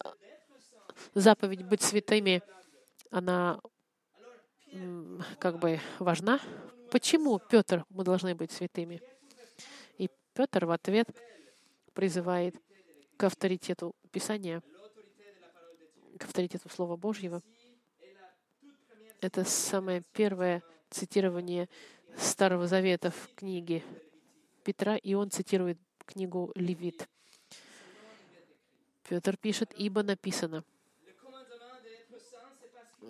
заповедь 1.14 1.64
быть 1.64 1.82
святыми, 1.82 2.42
она 3.10 3.60
как 5.38 5.58
бы 5.58 5.80
важна. 5.98 6.40
Почему, 6.90 7.38
Петр, 7.38 7.84
мы 7.88 8.04
должны 8.04 8.34
быть 8.34 8.52
святыми? 8.52 9.00
И 9.98 10.10
Петр 10.34 10.66
в 10.66 10.70
ответ 10.70 11.08
призывает 11.94 12.54
к 13.16 13.24
авторитету 13.24 13.94
Писания, 14.10 14.62
к 16.18 16.24
авторитету 16.24 16.68
Слова 16.68 16.96
Божьего. 16.96 17.42
Это 19.20 19.44
самое 19.44 20.02
первое 20.12 20.62
цитирование 20.90 21.68
Старого 22.16 22.66
Завета 22.66 23.10
в 23.10 23.34
книге 23.34 23.82
Петра, 24.64 24.96
и 24.96 25.14
он 25.14 25.30
цитирует 25.30 25.78
книгу 26.04 26.52
Левит. 26.54 27.08
Петр 29.08 29.36
пишет, 29.36 29.72
ибо 29.76 30.02
написано. 30.02 30.64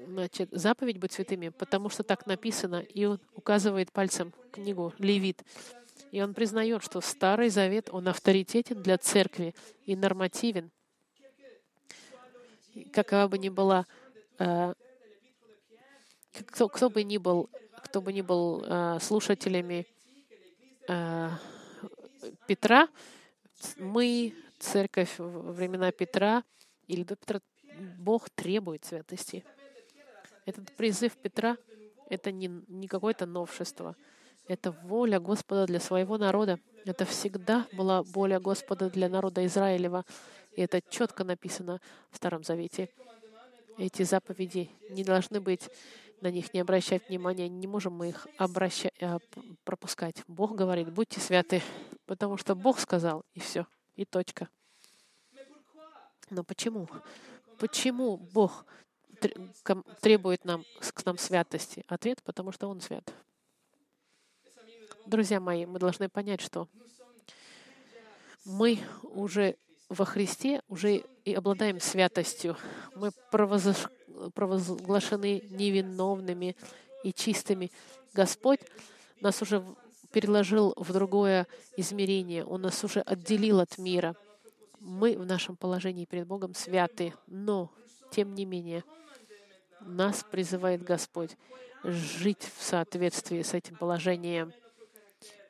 Значит, 0.06 0.50
заповедь 0.52 0.98
быть 0.98 1.12
святыми, 1.12 1.48
потому 1.48 1.88
что 1.88 2.02
так 2.02 2.26
написано, 2.26 2.76
и 2.80 3.06
он 3.06 3.20
указывает 3.34 3.90
пальцем 3.92 4.32
книгу 4.52 4.92
Левит. 4.98 5.42
И 6.12 6.22
он 6.22 6.34
признает, 6.34 6.84
что 6.84 7.00
Старый 7.00 7.48
Завет, 7.48 7.88
он 7.90 8.06
авторитетен 8.08 8.82
для 8.82 8.98
церкви 8.98 9.54
и 9.84 9.96
нормативен. 9.96 10.70
Какова 12.92 13.28
бы 13.28 13.38
ни 13.38 13.48
была, 13.48 13.86
э, 14.38 14.74
кто, 16.46 16.68
кто 16.68 16.90
бы 16.90 17.02
ни 17.04 17.16
был, 17.16 17.48
кто 17.82 18.02
бы 18.02 18.12
ни 18.12 18.20
был 18.20 18.62
э, 18.64 18.98
слушателями 19.00 19.86
э, 20.88 21.30
Петра, 22.46 22.88
мы, 23.78 24.34
церковь 24.58 25.14
времена 25.18 25.90
Петра 25.90 26.44
или 26.86 27.02
до 27.02 27.16
Петра, 27.16 27.40
Бог 27.98 28.28
требует 28.30 28.84
святости. 28.84 29.44
Этот 30.44 30.70
призыв 30.76 31.16
Петра— 31.16 31.56
это 32.10 32.30
не, 32.30 32.50
не 32.68 32.88
какое-то 32.88 33.26
новшество. 33.26 33.96
Это 34.48 34.70
воля 34.70 35.18
Господа 35.18 35.66
для 35.66 35.80
своего 35.80 36.18
народа. 36.18 36.60
Это 36.84 37.04
всегда 37.04 37.66
была 37.72 38.02
воля 38.02 38.38
Господа 38.38 38.88
для 38.90 39.08
народа 39.08 39.44
Израилева. 39.44 40.04
И 40.56 40.62
это 40.62 40.80
четко 40.88 41.24
написано 41.24 41.80
в 42.10 42.16
Старом 42.16 42.42
Завете. 42.42 42.90
Эти 43.78 44.02
заповеди 44.02 44.70
не 44.90 45.04
должны 45.04 45.40
быть, 45.40 45.68
на 46.22 46.30
них 46.30 46.54
не 46.54 46.60
обращать 46.60 47.08
внимания, 47.08 47.48
не 47.48 47.66
можем 47.66 47.92
мы 47.92 48.08
их 48.08 48.26
обращать, 48.38 48.94
пропускать. 49.64 50.22
Бог 50.26 50.54
говорит, 50.54 50.90
будьте 50.90 51.20
святы, 51.20 51.62
Потому 52.06 52.36
что 52.36 52.54
Бог 52.54 52.78
сказал, 52.78 53.24
и 53.34 53.40
все, 53.40 53.66
и 53.96 54.04
точка. 54.04 54.48
Но 56.30 56.44
почему? 56.44 56.88
Почему 57.58 58.16
Бог 58.16 58.64
требует 60.00 60.44
нам, 60.44 60.64
к 60.80 61.04
нам 61.04 61.18
святости? 61.18 61.84
Ответ, 61.88 62.22
потому 62.22 62.52
что 62.52 62.68
Он 62.68 62.80
свят. 62.80 63.12
Друзья 65.04 65.40
мои, 65.40 65.66
мы 65.66 65.78
должны 65.78 66.08
понять, 66.08 66.40
что 66.40 66.68
мы 68.44 68.78
уже 69.02 69.56
во 69.88 70.04
Христе 70.04 70.62
уже 70.68 71.04
и 71.24 71.34
обладаем 71.34 71.80
святостью. 71.80 72.56
Мы 72.94 73.10
провозглашены 73.30 75.42
невиновными 75.50 76.56
и 77.04 77.12
чистыми. 77.12 77.70
Господь 78.14 78.60
нас 79.20 79.42
уже 79.42 79.62
переложил 80.12 80.74
в 80.76 80.92
другое 80.92 81.46
измерение. 81.76 82.44
Он 82.44 82.62
нас 82.62 82.82
уже 82.84 83.00
отделил 83.00 83.60
от 83.60 83.78
мира. 83.78 84.14
Мы 84.80 85.16
в 85.16 85.26
нашем 85.26 85.56
положении 85.56 86.04
перед 86.04 86.26
Богом 86.26 86.54
святы, 86.54 87.12
но, 87.26 87.70
тем 88.10 88.34
не 88.34 88.44
менее, 88.44 88.84
нас 89.80 90.24
призывает 90.30 90.82
Господь 90.82 91.36
жить 91.84 92.50
в 92.56 92.62
соответствии 92.62 93.42
с 93.42 93.54
этим 93.54 93.76
положением 93.76 94.52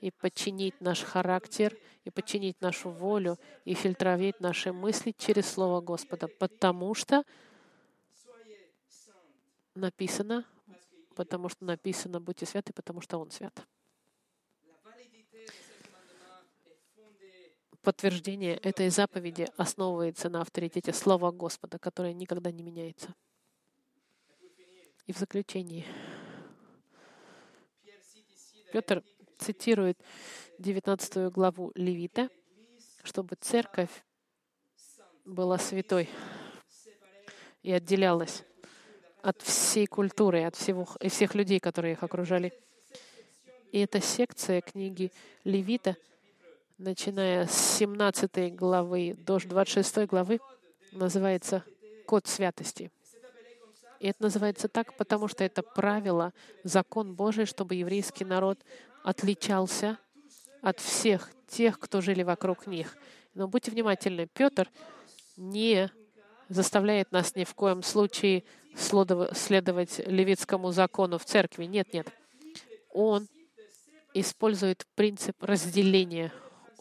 и 0.06 0.12
подчинить 0.12 0.80
наш 0.80 1.02
характер, 1.02 1.76
и 2.04 2.10
подчинить 2.10 2.60
нашу 2.60 2.90
волю, 2.90 3.40
и 3.64 3.74
фильтровать 3.74 4.38
наши 4.38 4.72
мысли 4.72 5.12
через 5.18 5.50
Слово 5.50 5.80
Господа, 5.80 6.28
потому 6.28 6.94
что 6.94 7.24
написано, 9.74 10.44
потому 11.16 11.48
что 11.48 11.64
написано 11.64 12.20
«Будьте 12.20 12.46
святы, 12.46 12.72
потому 12.72 13.00
что 13.00 13.18
Он 13.18 13.32
свят». 13.32 13.66
Подтверждение 17.82 18.56
этой 18.58 18.90
заповеди 18.90 19.48
основывается 19.56 20.28
на 20.28 20.40
авторитете 20.42 20.92
Слова 20.92 21.32
Господа, 21.32 21.80
которое 21.80 22.12
никогда 22.12 22.52
не 22.52 22.62
меняется. 22.62 23.12
И 25.06 25.12
в 25.12 25.18
заключении 25.18 25.84
Петр 28.72 29.02
цитирует 29.38 29.98
19 30.58 31.32
главу 31.32 31.72
Левита, 31.74 32.28
чтобы 33.02 33.36
церковь 33.40 34.04
была 35.24 35.58
святой 35.58 36.08
и 37.62 37.72
отделялась 37.72 38.44
от 39.22 39.42
всей 39.42 39.86
культуры, 39.86 40.44
от 40.44 40.54
всего, 40.54 40.86
и 41.00 41.08
всех 41.08 41.34
людей, 41.34 41.58
которые 41.58 41.94
их 41.94 42.02
окружали. 42.02 42.52
И 43.72 43.80
эта 43.80 44.00
секция 44.00 44.60
книги 44.60 45.10
Левита, 45.42 45.96
начиная 46.78 47.46
с 47.46 47.76
17 47.78 48.54
главы 48.54 49.16
до 49.18 49.38
26 49.38 50.06
главы, 50.06 50.38
называется 50.92 51.64
«Код 52.06 52.26
святости». 52.26 52.92
И 53.98 54.08
это 54.08 54.22
называется 54.22 54.68
так, 54.68 54.94
потому 54.96 55.26
что 55.26 55.42
это 55.42 55.62
правило, 55.62 56.32
закон 56.62 57.14
Божий, 57.14 57.46
чтобы 57.46 57.74
еврейский 57.74 58.24
народ 58.24 58.58
отличался 59.06 59.98
от 60.62 60.80
всех 60.80 61.30
тех, 61.46 61.78
кто 61.78 62.00
жили 62.00 62.24
вокруг 62.24 62.66
них. 62.66 62.96
Но 63.34 63.46
будьте 63.46 63.70
внимательны, 63.70 64.26
Петр 64.26 64.68
не 65.36 65.92
заставляет 66.48 67.12
нас 67.12 67.36
ни 67.36 67.44
в 67.44 67.54
коем 67.54 67.84
случае 67.84 68.42
следовать 68.74 70.00
левитскому 70.04 70.72
закону 70.72 71.18
в 71.18 71.24
церкви. 71.24 71.66
Нет, 71.66 71.92
нет. 71.92 72.08
Он 72.90 73.28
использует 74.12 74.84
принцип 74.96 75.40
разделения. 75.40 76.32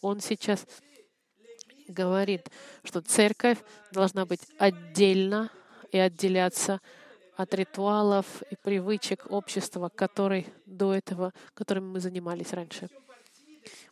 Он 0.01 0.19
сейчас 0.19 0.65
говорит, 1.87 2.49
что 2.83 3.01
церковь 3.01 3.59
должна 3.91 4.25
быть 4.25 4.41
отдельно 4.57 5.51
и 5.91 5.99
отделяться 5.99 6.81
от 7.35 7.53
ритуалов 7.53 8.41
и 8.49 8.55
привычек 8.55 9.25
общества, 9.29 9.89
который 9.89 10.47
до 10.65 10.93
этого, 10.93 11.33
которыми 11.53 11.85
мы 11.85 11.99
занимались 11.99 12.53
раньше. 12.53 12.89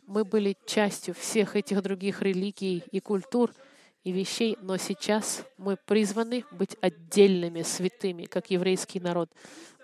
Мы 0.06 0.24
были 0.24 0.56
частью 0.66 1.14
всех 1.14 1.56
этих 1.56 1.82
других 1.82 2.22
религий 2.22 2.84
и 2.90 3.00
культур 3.00 3.52
и 4.02 4.12
вещей, 4.12 4.56
но 4.60 4.76
сейчас 4.76 5.44
мы 5.56 5.76
призваны 5.76 6.44
быть 6.50 6.76
отдельными, 6.80 7.62
святыми, 7.62 8.24
как 8.24 8.50
еврейский 8.50 9.00
народ 9.00 9.30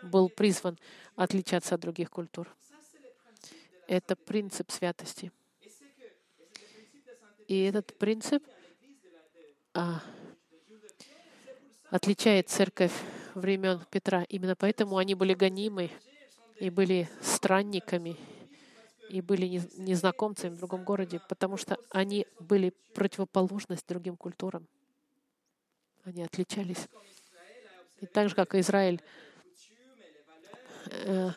был 0.02 0.28
призван 0.28 0.78
отличаться 1.16 1.74
от 1.74 1.80
других 1.80 2.10
культур. 2.10 2.48
Это 3.86 4.16
принцип 4.16 4.70
святости. 4.70 5.32
И 7.48 7.62
этот 7.62 7.98
принцип 7.98 8.44
а, 9.74 10.00
отличает 11.90 12.48
церковь 12.48 12.92
времен 13.34 13.80
Петра. 13.90 14.24
Именно 14.28 14.56
поэтому 14.56 14.96
они 14.96 15.14
были 15.14 15.34
гонимы 15.34 15.90
и 16.58 16.70
были 16.70 17.08
странниками, 17.20 18.16
и 19.08 19.20
были 19.20 19.46
незнакомцами 19.76 20.54
в 20.54 20.58
другом 20.58 20.84
городе, 20.84 21.20
потому 21.28 21.56
что 21.56 21.76
они 21.90 22.26
были 22.38 22.72
противоположность 22.94 23.86
другим 23.88 24.16
культурам. 24.16 24.66
Они 26.04 26.22
отличались. 26.22 26.88
И 28.00 28.06
так 28.06 28.28
же, 28.28 28.34
как 28.34 28.54
Израиль 28.54 29.02
э, 30.86 31.30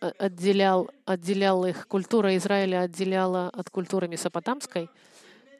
отделял, 0.00 0.90
отделял 1.04 1.64
их, 1.64 1.88
культура 1.88 2.36
Израиля 2.36 2.82
отделяла 2.82 3.48
от 3.48 3.70
культуры 3.70 4.06
месопотамской, 4.06 4.88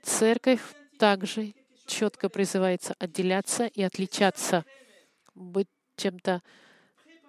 церковь 0.03 0.63
также 0.99 1.55
четко 1.87 2.29
призывается 2.29 2.95
отделяться 2.99 3.67
и 3.67 3.83
отличаться, 3.83 4.65
быть 5.35 5.69
чем-то 5.97 6.43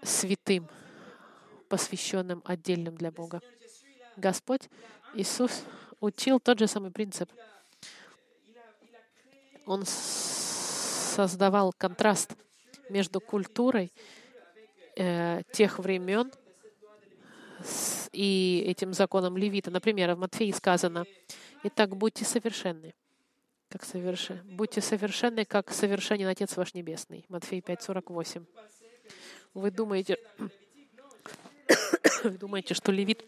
святым, 0.02 0.68
посвященным, 1.70 2.42
отдельным 2.46 2.96
для 2.96 3.12
Бога. 3.12 3.42
Господь 4.18 4.70
Иисус 5.16 5.64
учил 6.00 6.40
тот 6.40 6.60
же 6.60 6.68
самый 6.68 6.92
принцип. 6.92 7.32
Он 9.66 9.84
создавал 9.86 11.74
контраст 11.78 12.36
между 12.90 13.22
культурой 13.22 13.92
э, 14.98 15.42
тех 15.52 15.80
времен 15.80 16.32
и 18.12 18.64
этим 18.68 18.94
законом 18.94 19.38
Левита. 19.38 19.72
Например, 19.72 20.16
в 20.16 20.20
Матфеи 20.20 20.52
сказано, 20.52 21.06
«Итак, 21.64 21.96
будьте 21.96 22.26
совершенны, 22.26 22.94
как 23.74 23.86
совершен... 23.86 24.40
Будьте 24.56 24.82
совершенны, 24.82 25.46
как 25.46 25.72
совершенен 25.72 26.28
Отец 26.28 26.56
ваш 26.58 26.76
Небесный. 26.76 27.26
Матфей 27.28 27.60
5:48. 27.60 28.46
Вы 29.56 29.72
думаете, 29.72 30.20
вы 32.24 32.38
думаете, 32.38 32.76
что 32.76 32.92
левит 32.92 33.26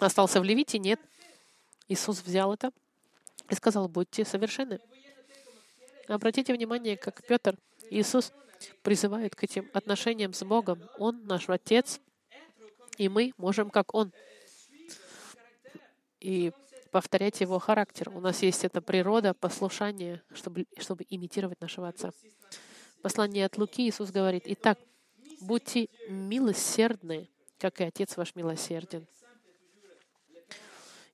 остался 0.00 0.40
в 0.40 0.44
левите? 0.44 0.80
Нет. 0.80 0.98
Иисус 1.86 2.20
взял 2.20 2.52
это 2.52 2.72
и 3.48 3.54
сказал, 3.54 3.86
будьте 3.86 4.24
совершенны. 4.24 4.80
Обратите 6.08 6.52
внимание, 6.52 6.96
как 6.96 7.24
Петр, 7.24 7.56
Иисус 7.90 8.32
призывает 8.82 9.36
к 9.36 9.44
этим 9.44 9.70
отношениям 9.72 10.32
с 10.32 10.42
Богом. 10.44 10.82
Он 10.98 11.24
наш 11.26 11.48
Отец, 11.48 12.00
и 12.98 13.08
мы 13.08 13.34
можем, 13.36 13.70
как 13.70 13.94
Он. 13.94 14.12
И 16.18 16.50
повторять 16.90 17.40
его 17.40 17.58
характер. 17.58 18.10
У 18.10 18.20
нас 18.20 18.42
есть 18.42 18.64
эта 18.64 18.80
природа 18.80 19.34
послушания, 19.34 20.22
чтобы, 20.32 20.66
чтобы 20.78 21.06
имитировать 21.08 21.60
нашего 21.60 21.88
Отца. 21.88 22.12
Послание 23.02 23.46
от 23.46 23.56
Луки 23.56 23.88
Иисус 23.88 24.10
говорит, 24.10 24.42
«Итак, 24.46 24.78
будьте 25.40 25.88
милосердны, 26.08 27.30
как 27.58 27.80
и 27.80 27.84
Отец 27.84 28.16
ваш 28.16 28.34
милосерден». 28.34 29.06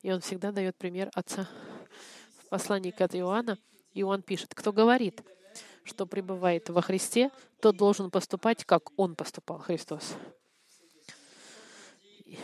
И 0.03 0.11
он 0.11 0.21
всегда 0.21 0.53
дает 0.53 0.77
пример 0.77 1.11
Отца. 1.15 1.49
В 2.39 2.49
послании 2.49 2.95
от 3.03 3.15
Иоанна 3.15 3.59
Иоанн 3.95 4.23
пишет, 4.23 4.55
«Кто 4.55 4.73
говорит, 4.73 5.23
что 5.85 6.07
пребывает 6.07 6.69
во 6.69 6.83
Христе, 6.83 7.31
тот 7.61 7.77
должен 7.77 8.11
поступать, 8.11 8.65
как 8.65 8.91
Он 8.99 9.15
поступал, 9.15 9.59
Христос». 9.59 10.15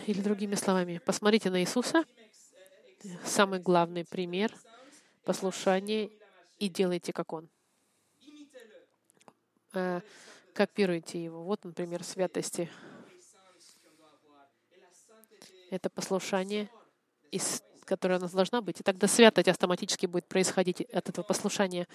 Или 0.07 0.21
другими 0.21 0.55
словами, 0.55 1.01
посмотрите 1.05 1.51
на 1.51 1.61
Иисуса— 1.61 2.05
самый 3.25 3.61
главный 3.61 4.05
пример 4.05 4.55
послушания 5.25 6.11
и 6.59 6.69
делайте, 6.69 7.13
как 7.13 7.33
Он. 7.33 7.49
Э, 9.75 10.01
копируйте 10.55 11.23
его. 11.23 11.43
Вот, 11.45 11.65
например, 11.65 12.05
святости. 12.05 12.71
Это 15.71 15.89
послушание, 15.89 16.69
которое 17.87 18.19
у 18.19 18.21
нас 18.21 18.33
должна 18.33 18.61
быть. 18.61 18.81
И 18.81 18.83
тогда 18.83 19.09
святость 19.09 19.49
автоматически 19.49 20.07
будет 20.07 20.27
происходить 20.27 20.83
от 20.83 21.09
этого 21.09 21.25
послушания. 21.25 21.89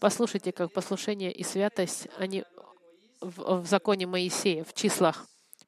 Послушайте, 0.00 0.52
как 0.52 0.72
послушание 0.72 1.32
и 1.32 1.44
святость, 1.44 2.08
они 2.18 2.44
в, 3.20 3.62
в 3.62 3.66
законе 3.66 4.06
Моисея, 4.06 4.64
в 4.64 4.74
числах 4.74 5.26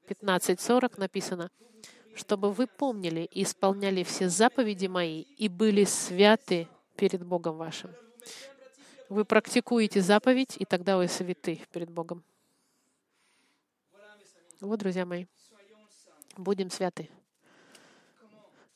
15.40 0.08 0.98
написано— 0.98 1.50
чтобы 2.18 2.52
вы 2.52 2.66
помнили 2.66 3.20
и 3.20 3.44
исполняли 3.44 4.02
все 4.02 4.28
заповеди 4.28 4.86
мои 4.86 5.22
и 5.22 5.48
были 5.48 5.84
святы 5.84 6.68
перед 6.96 7.24
Богом 7.24 7.56
вашим. 7.56 7.90
Вы 9.08 9.24
практикуете 9.24 10.02
заповедь, 10.02 10.56
и 10.58 10.64
тогда 10.64 10.96
вы 10.96 11.08
святы 11.08 11.62
перед 11.72 11.90
Богом. 11.90 12.22
Вот, 14.60 14.80
друзья 14.80 15.06
мои, 15.06 15.26
будем 16.36 16.70
святы. 16.70 17.08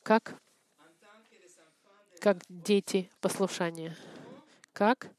Как? 0.01 0.35
Как 2.19 2.37
дети 2.47 3.11
послушания. 3.19 3.95
Как? 4.71 5.09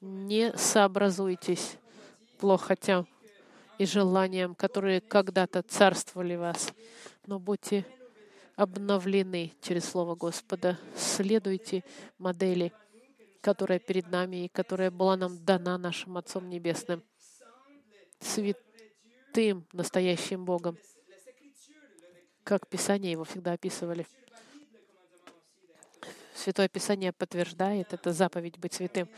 Не 0.00 0.52
сообразуйтесь 0.56 1.78
плохотям 2.38 3.06
и 3.78 3.86
желаниям, 3.86 4.54
которые 4.54 5.00
когда-то 5.00 5.62
царствовали 5.62 6.36
вас, 6.36 6.72
но 7.26 7.38
будьте 7.38 7.86
обновлены 8.56 9.52
через 9.60 9.84
Слово 9.84 10.14
Господа. 10.14 10.78
Следуйте 10.96 11.84
модели, 12.18 12.72
которая 13.40 13.78
перед 13.78 14.10
нами 14.10 14.44
и 14.44 14.48
которая 14.48 14.90
была 14.90 15.16
нам 15.16 15.44
дана 15.44 15.78
нашим 15.78 16.16
Отцом 16.16 16.48
Небесным, 16.48 17.02
святым, 18.20 19.66
настоящим 19.72 20.44
Богом, 20.44 20.76
как 22.44 22.68
Писание 22.68 23.12
его 23.12 23.24
всегда 23.24 23.52
описывали. 23.52 24.06
Святое 26.34 26.68
Писание 26.68 27.12
подтверждает 27.12 27.92
это 27.92 28.12
заповедь 28.12 28.58
быть 28.58 28.72
святым, 28.72 29.08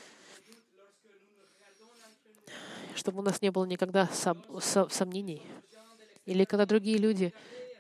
чтобы 2.94 3.20
у 3.20 3.22
нас 3.22 3.40
не 3.40 3.50
было 3.50 3.64
никогда 3.64 4.08
сомнений. 4.08 5.42
Или 6.26 6.44
когда 6.44 6.64
другие 6.66 6.98
люди 6.98 7.34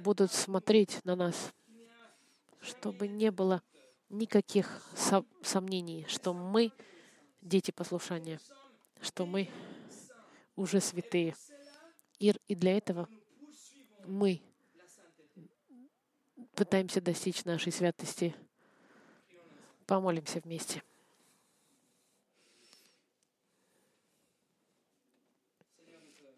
будут 0.04 0.32
смотреть 0.32 1.02
на 1.04 1.16
нас, 1.16 1.54
чтобы 2.60 3.08
не 3.08 3.30
было 3.30 3.62
никаких 4.10 4.82
сомнений, 5.42 6.04
что 6.08 6.34
мы 6.34 6.72
дети 7.40 7.70
послушания, 7.70 8.38
что 9.00 9.24
мы 9.24 9.48
уже 10.56 10.80
святые. 10.80 11.34
И, 12.18 12.34
для 12.48 12.76
этого 12.76 13.08
мы 14.06 14.42
пытаемся 16.54 17.00
достичь 17.00 17.44
нашей 17.46 17.72
святости. 17.72 18.36
Помолимся 19.86 20.40
вместе. 20.40 20.82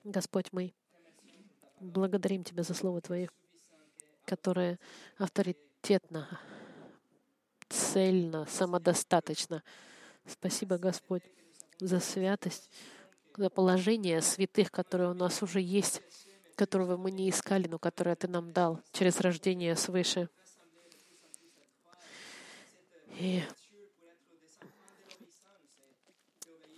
Господь 0.04 0.52
мой, 0.52 0.72
благодарим 1.80 2.44
Тебя 2.44 2.62
за 2.62 2.74
Слово 2.74 3.00
Твое, 3.00 3.28
которое 4.26 4.78
авторитетно, 5.16 6.28
цельно, 7.68 8.46
самодостаточно. 8.46 9.62
Спасибо, 10.26 10.76
Господь, 10.76 11.22
за 11.80 12.00
святость, 12.00 12.70
за 13.36 13.48
положение 13.48 14.20
святых, 14.20 14.70
которые 14.70 15.10
у 15.10 15.14
нас 15.14 15.42
уже 15.42 15.60
есть, 15.60 16.02
которого 16.56 16.96
мы 16.96 17.10
не 17.10 17.30
искали, 17.30 17.68
но 17.68 17.78
которое 17.78 18.16
Ты 18.16 18.28
нам 18.28 18.52
дал 18.52 18.82
через 18.92 19.20
рождение 19.20 19.76
свыше. 19.76 20.28
И, 23.18 23.42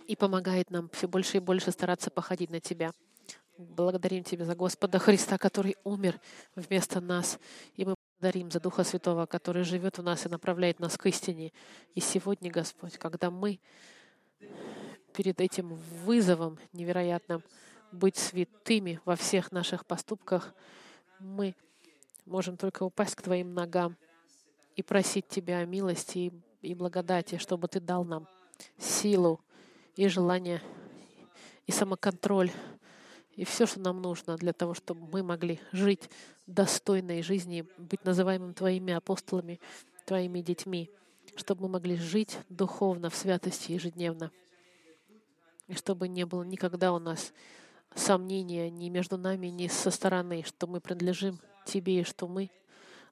и 0.07 0.15
помогает 0.15 0.69
нам 0.69 0.89
все 0.89 1.07
больше 1.07 1.37
и 1.37 1.41
больше 1.41 1.71
стараться 1.71 2.11
походить 2.11 2.49
на 2.49 2.61
Тебя. 2.61 2.93
Благодарим 3.59 4.23
Тебя 4.23 4.45
за 4.45 4.55
Господа 4.55 4.99
Христа, 4.99 5.37
который 5.37 5.75
умер 5.83 6.17
вместо 6.55 7.01
нас. 7.01 7.37
И 7.75 7.83
мы 7.83 7.95
благодарим 8.21 8.49
за 8.49 8.61
Духа 8.61 8.85
Святого, 8.85 9.25
который 9.25 9.63
живет 9.63 9.97
в 9.97 10.01
нас 10.01 10.25
и 10.25 10.29
направляет 10.29 10.79
нас 10.79 10.97
к 10.97 11.05
истине. 11.07 11.51
И 11.93 11.99
сегодня, 11.99 12.49
Господь, 12.49 12.97
когда 12.97 13.29
мы 13.29 13.59
перед 15.13 15.41
этим 15.41 15.73
вызовом 16.05 16.57
невероятным 16.71 17.43
быть 17.91 18.15
святыми 18.15 19.01
во 19.03 19.17
всех 19.17 19.51
наших 19.51 19.85
поступках, 19.85 20.55
мы 21.19 21.53
можем 22.25 22.55
только 22.55 22.83
упасть 22.83 23.15
к 23.15 23.21
Твоим 23.21 23.53
ногам 23.53 23.97
и 24.77 24.83
просить 24.83 25.27
Тебя 25.27 25.57
о 25.57 25.65
милости 25.65 26.31
и 26.61 26.73
благодати, 26.73 27.37
чтобы 27.37 27.67
Ты 27.67 27.81
дал 27.81 28.05
нам 28.05 28.25
силу 28.77 29.41
и 29.97 30.07
желание 30.07 30.61
и 31.67 31.73
самоконтроль 31.73 32.51
и 33.39 33.45
все, 33.45 33.65
что 33.65 33.79
нам 33.79 34.01
нужно 34.01 34.35
для 34.35 34.51
того, 34.51 34.73
чтобы 34.73 35.07
мы 35.07 35.23
могли 35.23 35.61
жить 35.71 36.09
достойной 36.45 37.21
жизнью, 37.21 37.69
быть 37.77 38.03
называемым 38.03 38.53
Твоими 38.53 38.91
апостолами, 38.91 39.61
Твоими 40.05 40.41
детьми, 40.41 40.91
чтобы 41.37 41.61
мы 41.63 41.69
могли 41.69 41.95
жить 41.95 42.37
духовно 42.49 43.09
в 43.09 43.15
святости 43.15 43.71
ежедневно, 43.71 44.33
и 45.67 45.73
чтобы 45.73 46.09
не 46.09 46.25
было 46.25 46.43
никогда 46.43 46.91
у 46.91 46.99
нас 46.99 47.31
сомнения 47.95 48.69
ни 48.69 48.89
между 48.89 49.17
нами, 49.17 49.47
ни 49.47 49.69
со 49.69 49.89
стороны, 49.89 50.43
что 50.43 50.67
мы 50.67 50.81
принадлежим 50.81 51.39
Тебе 51.65 52.01
и 52.01 52.03
что 52.03 52.27
мы 52.27 52.51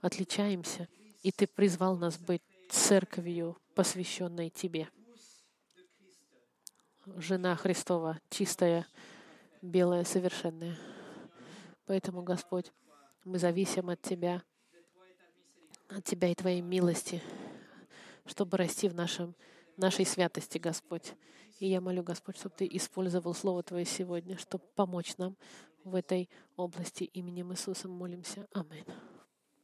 отличаемся, 0.01 0.89
и 1.23 1.31
Ты 1.31 1.47
призвал 1.47 1.95
нас 1.95 2.17
быть 2.17 2.41
церковью, 2.69 3.57
посвященной 3.75 4.49
Тебе. 4.49 4.89
Жена 7.15 7.55
Христова, 7.55 8.19
чистая, 8.29 8.85
белое, 9.61 10.03
совершенное. 10.03 10.77
Поэтому, 11.85 12.21
Господь, 12.21 12.71
мы 13.23 13.39
зависим 13.39 13.89
от 13.89 14.01
Тебя, 14.01 14.43
от 15.89 16.03
Тебя 16.03 16.29
и 16.29 16.35
Твоей 16.35 16.61
милости, 16.61 17.21
чтобы 18.25 18.57
расти 18.57 18.89
в 18.89 18.93
нашем, 18.93 19.35
нашей 19.77 20.05
святости, 20.05 20.57
Господь. 20.57 21.13
И 21.59 21.67
я 21.67 21.81
молю, 21.81 22.03
Господь, 22.03 22.37
чтобы 22.37 22.55
Ты 22.55 22.67
использовал 22.71 23.33
Слово 23.33 23.63
Твое 23.63 23.85
сегодня, 23.85 24.37
чтобы 24.37 24.63
помочь 24.75 25.17
нам 25.17 25.35
в 25.83 25.95
этой 25.95 26.29
области. 26.55 27.05
Именем 27.05 27.51
Иисуса 27.51 27.87
молимся. 27.87 28.47
Аминь. 28.53 28.85